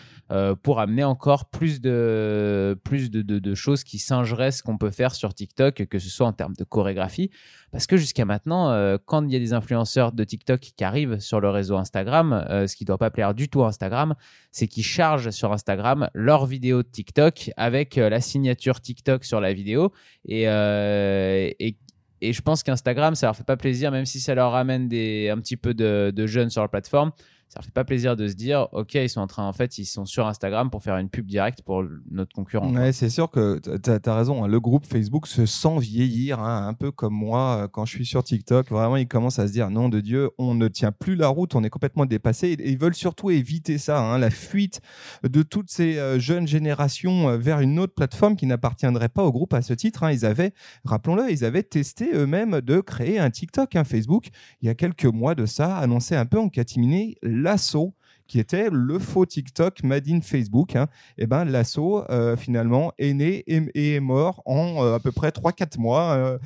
pour 0.61 0.79
amener 0.79 1.03
encore 1.03 1.49
plus 1.49 1.79
de, 1.79 2.77
plus 2.83 3.09
de, 3.09 3.21
de, 3.21 3.55
choses 3.55 3.83
qui 3.83 3.97
singeraient 3.97 4.51
ce 4.51 4.61
qu'on 4.61 4.77
peut 4.77 4.91
faire 4.91 5.15
sur 5.15 5.33
TikTok, 5.33 5.85
que 5.85 5.99
ce 5.99 6.09
soit 6.09 6.27
en 6.27 6.33
termes 6.33 6.55
de 6.55 6.63
chorégraphie. 6.65 7.29
Parce 7.71 7.87
que 7.87 7.95
jusqu'à 7.95 8.25
maintenant, 8.25 8.97
quand 9.05 9.25
il 9.25 9.31
y 9.31 9.35
a 9.35 9.39
des 9.39 9.53
influenceurs 9.53 10.11
de 10.11 10.23
TikTok 10.23 10.59
qui 10.59 10.83
arrivent 10.83 11.19
sur 11.19 11.39
le 11.39 11.49
réseau 11.49 11.77
Instagram, 11.77 12.45
ce 12.49 12.75
qui 12.75 12.83
ne 12.83 12.87
doit 12.87 12.97
pas 12.97 13.09
plaire 13.09 13.33
du 13.33 13.47
tout 13.47 13.63
à 13.63 13.67
Instagram, 13.67 14.15
c'est 14.51 14.67
qu'ils 14.67 14.83
chargent 14.83 15.29
sur 15.29 15.53
Instagram 15.53 16.09
leur 16.13 16.46
vidéo 16.47 16.83
TikTok 16.83 17.51
avec 17.57 17.97
euh, 17.97 18.09
la 18.09 18.21
signature 18.21 18.81
TikTok 18.81 19.23
sur 19.23 19.39
la 19.39 19.53
vidéo. 19.53 19.91
Et, 20.27 20.43
et, 22.19 22.33
je 22.33 22.41
pense 22.41 22.63
qu'Instagram, 22.63 23.13
ça 23.13 23.27
leur 23.27 23.35
fait 23.35 23.43
pas 23.43 23.57
plaisir, 23.57 23.91
même 23.91 24.05
si 24.05 24.19
ça 24.19 24.33
leur 24.33 24.51
ramène 24.51 24.85
un 24.85 25.39
petit 25.39 25.57
peu 25.57 25.73
de 25.75 26.25
jeunes 26.25 26.49
sur 26.49 26.61
la 26.63 26.67
plateforme 26.67 27.11
ça 27.49 27.61
fait 27.61 27.71
pas 27.71 27.85
plaisir 27.85 28.15
de 28.15 28.27
se 28.27 28.35
dire, 28.35 28.67
ok, 28.73 28.95
ils 28.95 29.09
sont 29.09 29.21
en 29.21 29.27
train, 29.27 29.47
en 29.47 29.53
fait, 29.53 29.77
ils 29.77 29.85
sont 29.85 30.05
sur 30.05 30.27
Instagram 30.27 30.69
pour 30.69 30.83
faire 30.83 30.97
une 30.97 31.09
pub 31.09 31.25
directe 31.25 31.61
pour 31.61 31.83
notre 32.11 32.33
concurrent. 32.35 32.73
Ouais, 32.73 32.91
c'est 32.91 33.09
sûr 33.09 33.31
que 33.31 33.59
tu 33.59 34.09
as, 34.09 34.15
raison. 34.15 34.43
Hein. 34.43 34.47
Le 34.47 34.59
groupe 34.59 34.85
Facebook 34.85 35.27
se 35.27 35.45
sent 35.45 35.79
vieillir, 35.79 36.39
hein, 36.39 36.67
un 36.67 36.73
peu 36.73 36.91
comme 36.91 37.13
moi 37.13 37.63
euh, 37.63 37.67
quand 37.67 37.85
je 37.85 37.95
suis 37.95 38.05
sur 38.05 38.23
TikTok. 38.23 38.69
Vraiment, 38.69 38.97
ils 38.97 39.07
commencent 39.07 39.39
à 39.39 39.47
se 39.47 39.53
dire, 39.53 39.69
non 39.69 39.87
de 39.87 40.01
Dieu, 40.01 40.29
on 40.37 40.55
ne 40.55 40.67
tient 40.67 40.91
plus 40.91 41.15
la 41.15 41.29
route, 41.29 41.55
on 41.55 41.63
est 41.63 41.69
complètement 41.69 42.05
dépassé. 42.05 42.57
Ils 42.59 42.77
veulent 42.77 42.95
surtout 42.95 43.31
éviter 43.31 43.77
ça, 43.77 43.99
hein, 44.01 44.17
la 44.17 44.29
fuite 44.29 44.81
de 45.23 45.41
toutes 45.41 45.71
ces 45.71 45.97
euh, 45.97 46.19
jeunes 46.19 46.47
générations 46.47 47.29
euh, 47.29 47.37
vers 47.37 47.61
une 47.61 47.79
autre 47.79 47.93
plateforme 47.93 48.35
qui 48.35 48.45
n'appartiendrait 48.45 49.09
pas 49.09 49.23
au 49.23 49.31
groupe 49.31 49.53
à 49.53 49.61
ce 49.61 49.73
titre. 49.73 50.03
Ils 50.11 50.25
avaient, 50.25 50.53
rappelons-le, 50.83 51.31
ils 51.31 51.45
avaient 51.45 51.63
testé 51.63 52.11
eux-mêmes 52.13 52.59
de 52.59 52.81
créer 52.81 53.19
un 53.19 53.29
TikTok, 53.29 53.75
un 53.77 53.85
Facebook, 53.85 54.27
il 54.61 54.67
y 54.67 54.69
a 54.69 54.75
quelques 54.75 55.05
mois 55.05 55.33
de 55.33 55.45
ça, 55.45 55.77
annoncé 55.77 56.15
un 56.15 56.25
peu 56.25 56.39
en 56.39 56.49
catimini 56.49 57.15
l'assaut 57.41 57.93
qui 58.27 58.39
était 58.39 58.69
le 58.71 58.99
faux 58.99 59.25
TikTok 59.25 59.83
made 59.83 60.07
in 60.07 60.21
Facebook. 60.21 60.75
Hein. 60.75 60.87
Et 61.17 61.27
ben 61.27 61.45
l'assaut 61.45 62.03
finalement 62.37 62.91
est 62.97 63.13
né 63.13 63.43
et, 63.47 63.95
est 63.95 63.99
mort 63.99 64.41
en 64.45 64.83
à 64.83 64.99
peu 64.99 65.11
près 65.11 65.29
3-4 65.29 65.79
mois. 65.79 66.39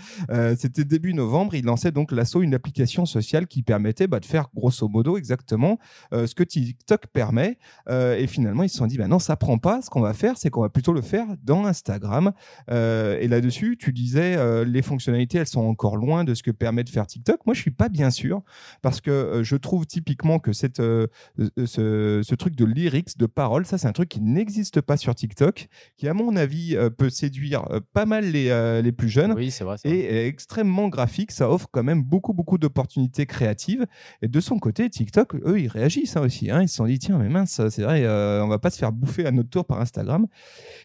C'était 0.57 0.83
début 0.83 1.13
novembre. 1.13 1.55
Il 1.55 1.65
lançait 1.65 1.91
donc 1.91 2.11
l'assaut, 2.11 2.41
une 2.41 2.53
application 2.53 3.05
sociale 3.05 3.47
qui 3.47 3.63
permettait 3.63 4.07
bah, 4.07 4.19
de 4.19 4.25
faire 4.25 4.47
grosso 4.55 4.87
modo 4.87 5.17
exactement 5.17 5.79
ce 6.11 6.33
que 6.33 6.43
TikTok 6.43 7.07
permet. 7.07 7.57
et 7.89 8.27
finalement, 8.27 8.63
ils 8.63 8.69
se 8.69 8.77
sont 8.77 8.87
dit, 8.87 8.97
bah 8.97 9.07
non, 9.07 9.19
ça 9.19 9.35
prend 9.35 9.57
pas. 9.57 9.81
Ce 9.81 9.89
qu'on 9.89 10.01
va 10.01 10.13
faire, 10.13 10.37
c'est 10.37 10.49
qu'on 10.49 10.61
va 10.61 10.69
plutôt 10.69 10.93
le 10.93 11.01
faire 11.01 11.25
dans 11.43 11.65
Instagram. 11.65 12.31
et 12.69 13.27
là-dessus, 13.27 13.77
tu 13.77 13.91
disais, 13.93 14.65
les 14.65 14.81
fonctionnalités, 14.81 15.39
elles 15.39 15.47
sont 15.47 15.61
encore 15.61 15.97
loin 15.97 16.23
de 16.23 16.33
ce 16.33 16.43
que 16.43 16.51
permet 16.51 16.83
de 16.83 16.89
faire 16.89 17.07
TikTok. 17.07 17.45
Moi, 17.45 17.53
je 17.53 17.61
suis 17.61 17.71
pas 17.71 17.89
bien 17.89 18.09
sûr 18.09 18.41
parce 18.81 19.01
que 19.01 19.41
je 19.43 19.55
trouve 19.55 19.85
typiquement 19.85 20.39
que 20.39 20.53
cette, 20.53 20.81
ce, 21.71 22.21
ce, 22.23 22.35
truc 22.35 22.55
de 22.55 22.65
lyrics, 22.65 23.17
de 23.17 23.25
paroles, 23.25 23.65
ça, 23.65 23.77
c'est 23.77 23.87
un 23.87 23.91
truc 23.91 24.09
qui 24.09 24.21
n'existe 24.21 24.81
pas 24.81 24.97
sur 24.97 25.15
TikTok, 25.15 25.67
qui, 25.97 26.07
à 26.07 26.13
mon 26.13 26.35
avis, 26.35 26.77
peut 26.97 27.09
séduire 27.09 27.65
pas 27.93 28.05
mal 28.05 28.25
les, 28.31 28.81
les 28.81 28.91
plus 28.91 29.09
jeunes. 29.09 29.33
Oui, 29.33 29.51
c'est 29.51 29.63
vrai. 29.63 29.77
Et 29.83 30.05
est 30.05 30.27
extrêmement 30.27 30.89
graphique. 30.89 31.31
Ça 31.31 31.49
offre 31.49 31.67
quand 31.71 31.83
même 31.83 32.03
beaucoup, 32.03 32.33
beaucoup 32.33 32.57
d'opportunités 32.57 33.25
créatives. 33.25 33.85
Et 34.21 34.27
de 34.27 34.39
son 34.39 34.59
côté, 34.59 34.89
TikTok, 34.89 35.35
eux, 35.45 35.59
ils 35.59 35.67
réagissent 35.67 36.17
hein, 36.17 36.21
aussi. 36.21 36.51
Hein. 36.51 36.61
Ils 36.61 36.69
se 36.69 36.75
sont 36.75 36.85
dit, 36.85 36.99
tiens, 36.99 37.17
mais 37.17 37.29
mince, 37.29 37.61
c'est 37.69 37.83
vrai, 37.83 38.05
on 38.07 38.47
va 38.47 38.59
pas 38.59 38.69
se 38.69 38.77
faire 38.77 38.91
bouffer 38.91 39.25
à 39.25 39.31
notre 39.31 39.49
tour 39.49 39.65
par 39.65 39.79
Instagram. 39.79 40.27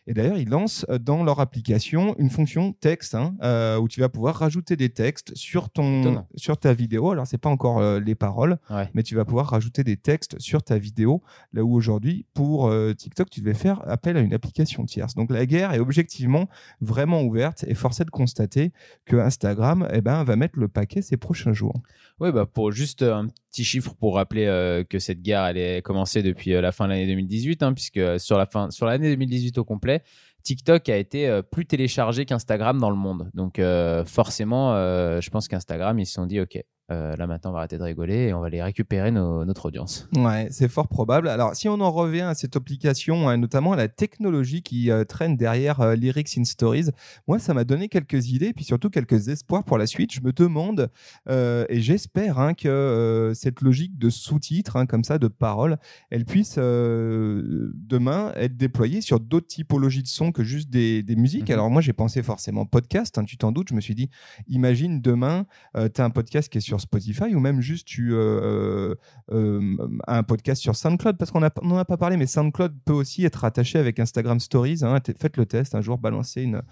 Et 0.06 0.14
d'ailleurs, 0.14 0.38
ils 0.38 0.48
lancent 0.48 0.86
dans 1.00 1.24
leur 1.24 1.40
application 1.40 2.14
une 2.18 2.30
fonction 2.30 2.72
texte 2.72 3.14
hein, 3.14 3.34
où 3.80 3.88
tu 3.88 4.00
vas 4.00 4.08
pouvoir 4.08 4.36
rajouter 4.36 4.76
des 4.76 4.90
textes 4.90 5.34
sur, 5.34 5.70
ton, 5.70 6.24
sur 6.36 6.58
ta 6.58 6.72
vidéo. 6.72 7.10
Alors, 7.10 7.26
c'est 7.26 7.38
pas 7.38 7.50
encore 7.50 7.82
les 7.98 8.14
paroles, 8.14 8.58
mais 8.94 9.02
tu 9.02 9.14
vas 9.14 9.24
pouvoir 9.24 9.48
rajouter 9.48 9.84
des 9.84 9.96
textes 9.96 10.38
sur 10.38 10.62
ta 10.62 10.75
vidéo. 10.78 11.22
Là 11.52 11.64
où 11.64 11.74
aujourd'hui, 11.74 12.26
pour 12.34 12.72
TikTok, 12.96 13.30
tu 13.30 13.40
devais 13.40 13.54
faire 13.54 13.80
appel 13.88 14.16
à 14.16 14.20
une 14.20 14.34
application 14.34 14.84
tierce. 14.84 15.14
Donc, 15.14 15.30
la 15.30 15.46
guerre 15.46 15.72
est 15.72 15.78
objectivement 15.78 16.48
vraiment 16.80 17.22
ouverte 17.22 17.64
et 17.66 17.74
forcé 17.74 18.04
de 18.04 18.10
constater 18.10 18.72
que 19.04 19.16
Instagram 19.16 19.88
eh 19.92 20.00
ben, 20.00 20.24
va 20.24 20.36
mettre 20.36 20.58
le 20.58 20.68
paquet 20.68 21.02
ces 21.02 21.16
prochains 21.16 21.52
jours. 21.52 21.80
Oui, 22.20 22.32
bah 22.32 22.46
pour 22.46 22.72
juste 22.72 23.02
un 23.02 23.28
petit 23.50 23.64
chiffre 23.64 23.94
pour 23.94 24.16
rappeler 24.16 24.46
euh, 24.46 24.84
que 24.84 24.98
cette 24.98 25.22
guerre 25.22 25.44
elle 25.46 25.58
est 25.58 25.82
commencée 25.82 26.22
depuis 26.22 26.54
euh, 26.54 26.60
la 26.60 26.72
fin 26.72 26.86
de 26.86 26.90
l'année 26.90 27.06
2018, 27.06 27.62
hein, 27.62 27.72
puisque 27.72 28.00
sur 28.18 28.38
la 28.38 28.46
fin 28.46 28.70
sur 28.70 28.86
l'année 28.86 29.10
2018 29.10 29.58
au 29.58 29.64
complet, 29.64 30.02
TikTok 30.42 30.88
a 30.88 30.96
été 30.96 31.28
euh, 31.28 31.42
plus 31.42 31.66
téléchargé 31.66 32.24
qu'Instagram 32.24 32.78
dans 32.78 32.90
le 32.90 32.96
monde. 32.96 33.30
Donc 33.34 33.60
forcément, 34.06 34.72
je 35.20 35.30
pense 35.30 35.48
qu'Instagram 35.48 35.98
ils 35.98 36.06
se 36.06 36.14
sont 36.14 36.26
dit 36.26 36.40
ok, 36.40 36.58
euh, 36.92 37.16
là 37.16 37.26
maintenant 37.26 37.50
on 37.50 37.52
va 37.52 37.60
arrêter 37.60 37.78
de 37.78 37.82
rigoler 37.82 38.28
et 38.28 38.32
on 38.32 38.40
va 38.40 38.46
aller 38.46 38.62
récupérer 38.62 39.10
notre 39.10 39.66
audience. 39.66 40.08
Ouais, 40.14 40.46
c'est 40.50 40.68
fort 40.68 40.86
probable. 40.86 41.28
Alors 41.28 41.56
si 41.56 41.68
on 41.68 41.80
en 41.80 41.90
revient 41.90 42.20
à 42.22 42.34
cette 42.34 42.54
application, 42.54 43.28
hein, 43.28 43.36
notamment 43.38 43.72
à 43.72 43.76
la 43.76 43.88
technologie 43.88 44.62
qui 44.62 44.92
euh, 44.92 45.02
traîne 45.04 45.36
derrière 45.36 45.80
euh, 45.80 45.96
Lyrics 45.96 46.38
in 46.38 46.44
Stories, 46.44 46.90
moi 47.26 47.40
ça 47.40 47.54
m'a 47.54 47.64
donné 47.64 47.88
quelques 47.88 48.28
idées 48.28 48.48
et 48.48 48.52
puis 48.52 48.64
surtout 48.64 48.88
quelques 48.88 49.28
espoirs 49.28 49.64
pour 49.64 49.78
la 49.78 49.86
suite. 49.86 50.12
Je 50.12 50.20
me 50.20 50.32
demande 50.32 50.90
et 51.28 51.80
j'espère 51.80 52.38
hein, 52.38 52.54
que 52.54 53.32
cette 53.34 53.60
logique 53.62 53.98
de 53.98 54.10
sous-titres, 54.10 54.76
hein, 54.76 54.86
comme 54.86 55.02
ça, 55.02 55.18
de 55.18 55.28
paroles, 55.28 55.78
elle 56.10 56.24
puisse 56.24 56.56
demain 56.56 58.32
être 58.36 58.56
déployée 58.56 59.00
sur 59.00 59.18
d'autres 59.18 59.46
typologies 59.46 60.02
de 60.02 60.08
sons 60.08 60.30
que 60.30 60.44
juste 60.44 60.70
des, 60.70 61.04
musiques. 61.16 61.48
Mhm. 61.48 61.54
Alors 61.54 61.70
moi 61.70 61.82
j'ai 61.82 61.92
pensé 61.92 62.22
forcément 62.22 62.66
podcast, 62.66 63.18
tu 63.26 63.36
t'en 63.36 63.52
doutes, 63.52 63.68
je 63.70 63.74
me 63.74 63.80
suis 63.80 63.94
dit, 63.94 64.08
imagine 64.48 65.00
demain, 65.00 65.46
tu 65.74 66.00
as 66.00 66.04
un 66.04 66.10
podcast 66.10 66.48
qui 66.48 66.58
est 66.58 66.60
sur 66.60 66.75
Spotify 66.78 67.34
ou 67.34 67.40
même 67.40 67.60
juste 67.60 67.88
euh, 67.98 68.12
euh, 68.12 68.94
euh, 69.32 69.88
un 70.06 70.22
podcast 70.22 70.62
sur 70.62 70.76
SoundCloud 70.76 71.16
parce 71.16 71.30
qu'on 71.30 71.40
n'en 71.40 71.78
a 71.78 71.84
pas 71.84 71.96
parlé, 71.96 72.16
mais 72.16 72.26
SoundCloud 72.26 72.74
peut 72.84 72.92
aussi 72.92 73.24
être 73.24 73.44
attaché 73.44 73.78
avec 73.78 73.98
Instagram 73.98 74.40
Stories. 74.40 74.80
Hein. 74.82 74.98
Faites 75.18 75.36
le 75.36 75.46
test 75.46 75.74
un 75.74 75.80
jour, 75.80 75.98
balancez 75.98 76.42
une, 76.42 76.56
un 76.56 76.62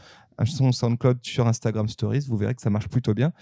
son 0.44 0.72
SoundCloud 0.72 1.18
sur 1.22 1.46
Instagram 1.46 1.88
Stories, 1.88 2.26
vous 2.28 2.36
verrez 2.36 2.54
que 2.54 2.62
ça 2.62 2.70
marche 2.70 2.88
plutôt 2.88 3.14
bien. 3.14 3.32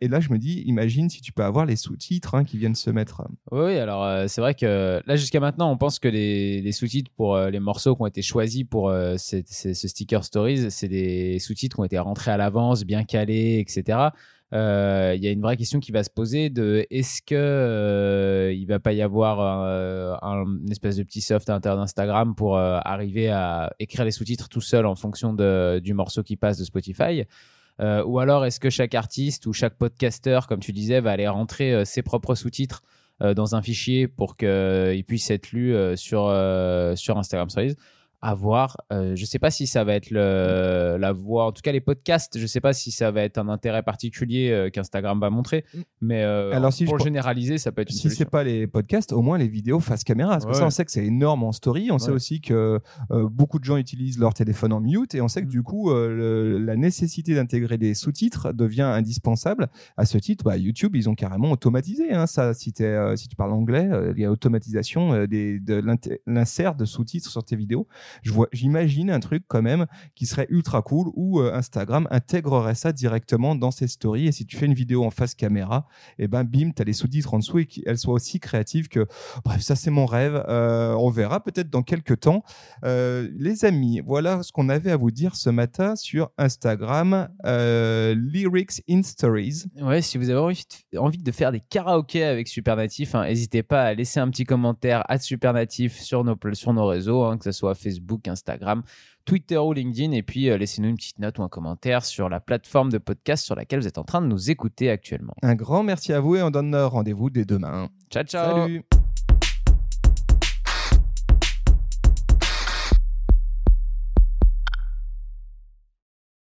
et 0.00 0.08
là, 0.08 0.20
je 0.20 0.30
me 0.30 0.38
dis, 0.38 0.62
imagine 0.66 1.08
si 1.08 1.20
tu 1.20 1.32
peux 1.32 1.44
avoir 1.44 1.66
les 1.66 1.76
sous-titres 1.76 2.34
hein, 2.34 2.44
qui 2.44 2.58
viennent 2.58 2.74
se 2.74 2.90
mettre. 2.90 3.22
Oui, 3.50 3.76
alors 3.78 4.28
c'est 4.28 4.40
vrai 4.40 4.54
que 4.54 5.00
là, 5.04 5.16
jusqu'à 5.16 5.40
maintenant, 5.40 5.70
on 5.70 5.76
pense 5.76 5.98
que 5.98 6.08
les, 6.08 6.72
sous-titres 6.72 7.10
pour 7.16 7.38
les 7.38 7.60
morceaux 7.60 7.96
qui 7.96 8.02
ont 8.02 8.06
été 8.06 8.22
choisis 8.22 8.64
pour 8.64 8.90
ce 8.90 9.74
sticker 9.74 10.24
Stories, 10.24 10.70
c'est 10.70 10.88
des 10.88 11.38
sous-titres 11.38 11.76
qui 11.76 11.80
ont 11.80 11.84
été 11.84 11.98
rentrés 11.98 12.30
à 12.30 12.36
l'avance, 12.36 12.84
bien 12.84 13.04
calés, 13.04 13.58
etc. 13.60 14.10
Euh, 14.52 15.14
il 15.16 15.24
y 15.24 15.26
a 15.26 15.32
une 15.32 15.42
vraie 15.42 15.56
question 15.56 15.80
qui 15.80 15.90
va 15.90 16.04
se 16.04 16.10
poser 16.10 16.50
de 16.50 16.86
est-ce 16.90 17.20
que 17.20 17.34
euh, 17.34 18.52
il 18.52 18.66
va 18.66 18.78
pas 18.78 18.92
y 18.92 19.02
avoir 19.02 19.40
un, 19.40 20.44
une 20.44 20.70
espèce 20.70 20.96
de 20.96 21.02
petit 21.02 21.20
soft 21.20 21.50
à 21.50 21.54
l'intérieur 21.54 21.78
d'Instagram 21.78 22.34
pour 22.36 22.56
euh, 22.56 22.78
arriver 22.84 23.28
à 23.28 23.74
écrire 23.80 24.04
les 24.04 24.12
sous-titres 24.12 24.48
tout 24.48 24.60
seul 24.60 24.86
en 24.86 24.94
fonction 24.94 25.34
de, 25.34 25.80
du 25.82 25.94
morceau 25.94 26.22
qui 26.26 26.36
passe 26.36 26.58
de 26.58 26.64
Spotify. 26.64 27.24
Ou 27.78 28.18
alors 28.18 28.44
est-ce 28.44 28.60
que 28.60 28.70
chaque 28.70 28.94
artiste 28.94 29.46
ou 29.46 29.52
chaque 29.52 29.76
podcasteur, 29.76 30.46
comme 30.46 30.60
tu 30.60 30.72
disais, 30.72 31.00
va 31.00 31.12
aller 31.12 31.28
rentrer 31.28 31.84
ses 31.84 32.02
propres 32.02 32.34
sous-titres 32.34 32.82
dans 33.20 33.54
un 33.54 33.62
fichier 33.62 34.08
pour 34.08 34.36
qu'il 34.36 35.04
puisse 35.06 35.30
être 35.30 35.52
lu 35.52 35.74
sur, 35.96 36.34
sur 36.96 37.18
Instagram 37.18 37.50
Stories? 37.50 37.76
À 38.26 38.34
voir. 38.34 38.76
Euh, 38.92 39.14
je 39.14 39.20
ne 39.20 39.26
sais 39.26 39.38
pas 39.38 39.52
si 39.52 39.68
ça 39.68 39.84
va 39.84 39.94
être 39.94 40.10
le, 40.10 40.96
la 40.98 41.12
voie, 41.12 41.46
en 41.46 41.52
tout 41.52 41.62
cas 41.62 41.70
les 41.70 41.80
podcasts, 41.80 42.36
je 42.36 42.42
ne 42.42 42.48
sais 42.48 42.60
pas 42.60 42.72
si 42.72 42.90
ça 42.90 43.12
va 43.12 43.22
être 43.22 43.38
un 43.38 43.48
intérêt 43.48 43.84
particulier 43.84 44.50
euh, 44.50 44.68
qu'Instagram 44.68 45.20
va 45.20 45.30
montrer, 45.30 45.64
mm. 45.72 45.80
mais 46.00 46.24
euh, 46.24 46.50
Alors, 46.52 46.72
si 46.72 46.86
pour 46.86 46.98
généraliser, 46.98 47.58
ça 47.58 47.70
peut 47.70 47.82
être 47.82 47.90
une 47.90 47.96
Si 47.96 48.10
c'est 48.10 48.28
pas 48.28 48.42
les 48.42 48.66
podcasts, 48.66 49.12
au 49.12 49.22
moins 49.22 49.38
les 49.38 49.46
vidéos 49.46 49.78
face 49.78 50.02
caméra. 50.02 50.32
Parce 50.32 50.46
que 50.46 50.54
ça, 50.54 50.66
on 50.66 50.70
sait 50.70 50.84
que 50.84 50.90
c'est 50.90 51.04
énorme 51.04 51.44
en 51.44 51.52
story. 51.52 51.92
On 51.92 51.98
sait 51.98 52.10
aussi 52.10 52.40
que 52.40 52.80
beaucoup 53.10 53.60
de 53.60 53.64
gens 53.64 53.76
utilisent 53.76 54.18
leur 54.18 54.34
téléphone 54.34 54.72
en 54.72 54.80
mute 54.80 55.14
et 55.14 55.20
on 55.20 55.28
sait 55.28 55.42
que 55.42 55.46
mm. 55.46 55.50
du 55.50 55.62
coup, 55.62 55.94
la 55.94 56.74
nécessité 56.74 57.36
d'intégrer 57.36 57.78
des 57.78 57.94
sous-titres 57.94 58.52
devient 58.52 58.82
indispensable. 58.82 59.68
À 59.96 60.04
ce 60.04 60.18
titre, 60.18 60.44
bah, 60.44 60.56
YouTube, 60.56 60.96
ils 60.96 61.08
ont 61.08 61.14
carrément 61.14 61.52
automatisé 61.52 62.12
hein, 62.12 62.26
ça. 62.26 62.54
Si, 62.54 62.72
si 63.16 63.28
tu 63.28 63.36
parles 63.36 63.52
anglais, 63.52 63.88
il 64.16 64.20
y 64.20 64.24
a 64.24 64.32
automatisation 64.32 65.26
des, 65.26 65.60
de 65.60 65.80
l'insert 66.26 66.74
de 66.74 66.84
sous-titres 66.84 67.30
sur 67.30 67.44
tes 67.44 67.54
vidéos 67.54 67.86
j'imagine 68.52 69.10
un 69.10 69.20
truc 69.20 69.44
quand 69.48 69.62
même 69.62 69.86
qui 70.14 70.26
serait 70.26 70.46
ultra 70.50 70.82
cool 70.82 71.08
où 71.14 71.40
euh, 71.40 71.54
Instagram 71.54 72.06
intégrerait 72.10 72.74
ça 72.74 72.92
directement 72.92 73.54
dans 73.54 73.70
ses 73.70 73.88
stories. 73.88 74.26
Et 74.26 74.32
si 74.32 74.46
tu 74.46 74.56
fais 74.56 74.66
une 74.66 74.74
vidéo 74.74 75.04
en 75.04 75.10
face 75.10 75.34
caméra, 75.34 75.86
et 76.18 76.24
eh 76.24 76.28
ben 76.28 76.44
bim, 76.44 76.70
tu 76.74 76.82
as 76.82 76.84
les 76.84 76.92
sous-titres 76.92 77.34
en 77.34 77.38
dessous 77.38 77.58
et 77.58 77.66
qu'elles 77.66 77.98
soient 77.98 78.14
aussi 78.14 78.40
créatives 78.40 78.88
que. 78.88 79.06
Bref, 79.44 79.60
ça 79.60 79.76
c'est 79.76 79.90
mon 79.90 80.06
rêve. 80.06 80.44
Euh, 80.48 80.94
on 80.94 81.10
verra 81.10 81.42
peut-être 81.42 81.70
dans 81.70 81.82
quelques 81.82 82.20
temps. 82.20 82.42
Euh, 82.84 83.28
les 83.36 83.64
amis, 83.64 84.00
voilà 84.04 84.42
ce 84.42 84.52
qu'on 84.52 84.68
avait 84.68 84.90
à 84.90 84.96
vous 84.96 85.10
dire 85.10 85.36
ce 85.36 85.50
matin 85.50 85.96
sur 85.96 86.30
Instagram. 86.38 87.28
Lyrics 87.44 88.82
in 88.88 89.02
Stories. 89.02 89.64
Ouais, 89.80 90.02
si 90.02 90.18
vous 90.18 90.30
avez 90.30 90.40
envie 90.96 91.18
de, 91.18 91.32
faire 91.32 91.52
des 91.52 91.60
karaokés 91.60 92.24
avec 92.24 92.48
Supernatif, 92.48 93.14
hein, 93.14 93.24
n'hésitez 93.24 93.62
pas 93.62 93.82
à 93.84 93.94
laisser 93.94 94.20
un 94.20 94.28
petit 94.30 94.44
commentaire 94.44 95.02
à 95.08 95.18
Supernatif 95.18 96.00
sur 96.00 96.24
nos, 96.24 96.36
sur 96.52 96.72
nos 96.72 96.86
réseaux, 96.86 97.24
hein, 97.24 97.38
que 97.38 97.44
ce 97.44 97.52
soit 97.52 97.74
Facebook 97.74 98.05
Facebook, 98.06 98.28
Instagram, 98.28 98.82
Twitter 99.24 99.58
ou 99.58 99.72
LinkedIn. 99.72 100.12
Et 100.12 100.22
puis, 100.22 100.48
euh, 100.48 100.56
laissez-nous 100.56 100.88
une 100.88 100.96
petite 100.96 101.18
note 101.18 101.38
ou 101.38 101.42
un 101.42 101.48
commentaire 101.48 102.04
sur 102.04 102.28
la 102.28 102.40
plateforme 102.40 102.90
de 102.90 102.98
podcast 102.98 103.44
sur 103.44 103.54
laquelle 103.54 103.80
vous 103.80 103.88
êtes 103.88 103.98
en 103.98 104.04
train 104.04 104.22
de 104.22 104.26
nous 104.26 104.50
écouter 104.50 104.90
actuellement. 104.90 105.34
Un 105.42 105.54
grand 105.54 105.82
merci 105.82 106.12
à 106.12 106.20
vous 106.20 106.36
et 106.36 106.42
on 106.42 106.50
donne 106.50 106.74
rendez-vous 106.74 107.30
dès 107.30 107.44
demain. 107.44 107.88
Ciao, 108.10 108.24
ciao. 108.24 108.62
Salut. 108.62 108.82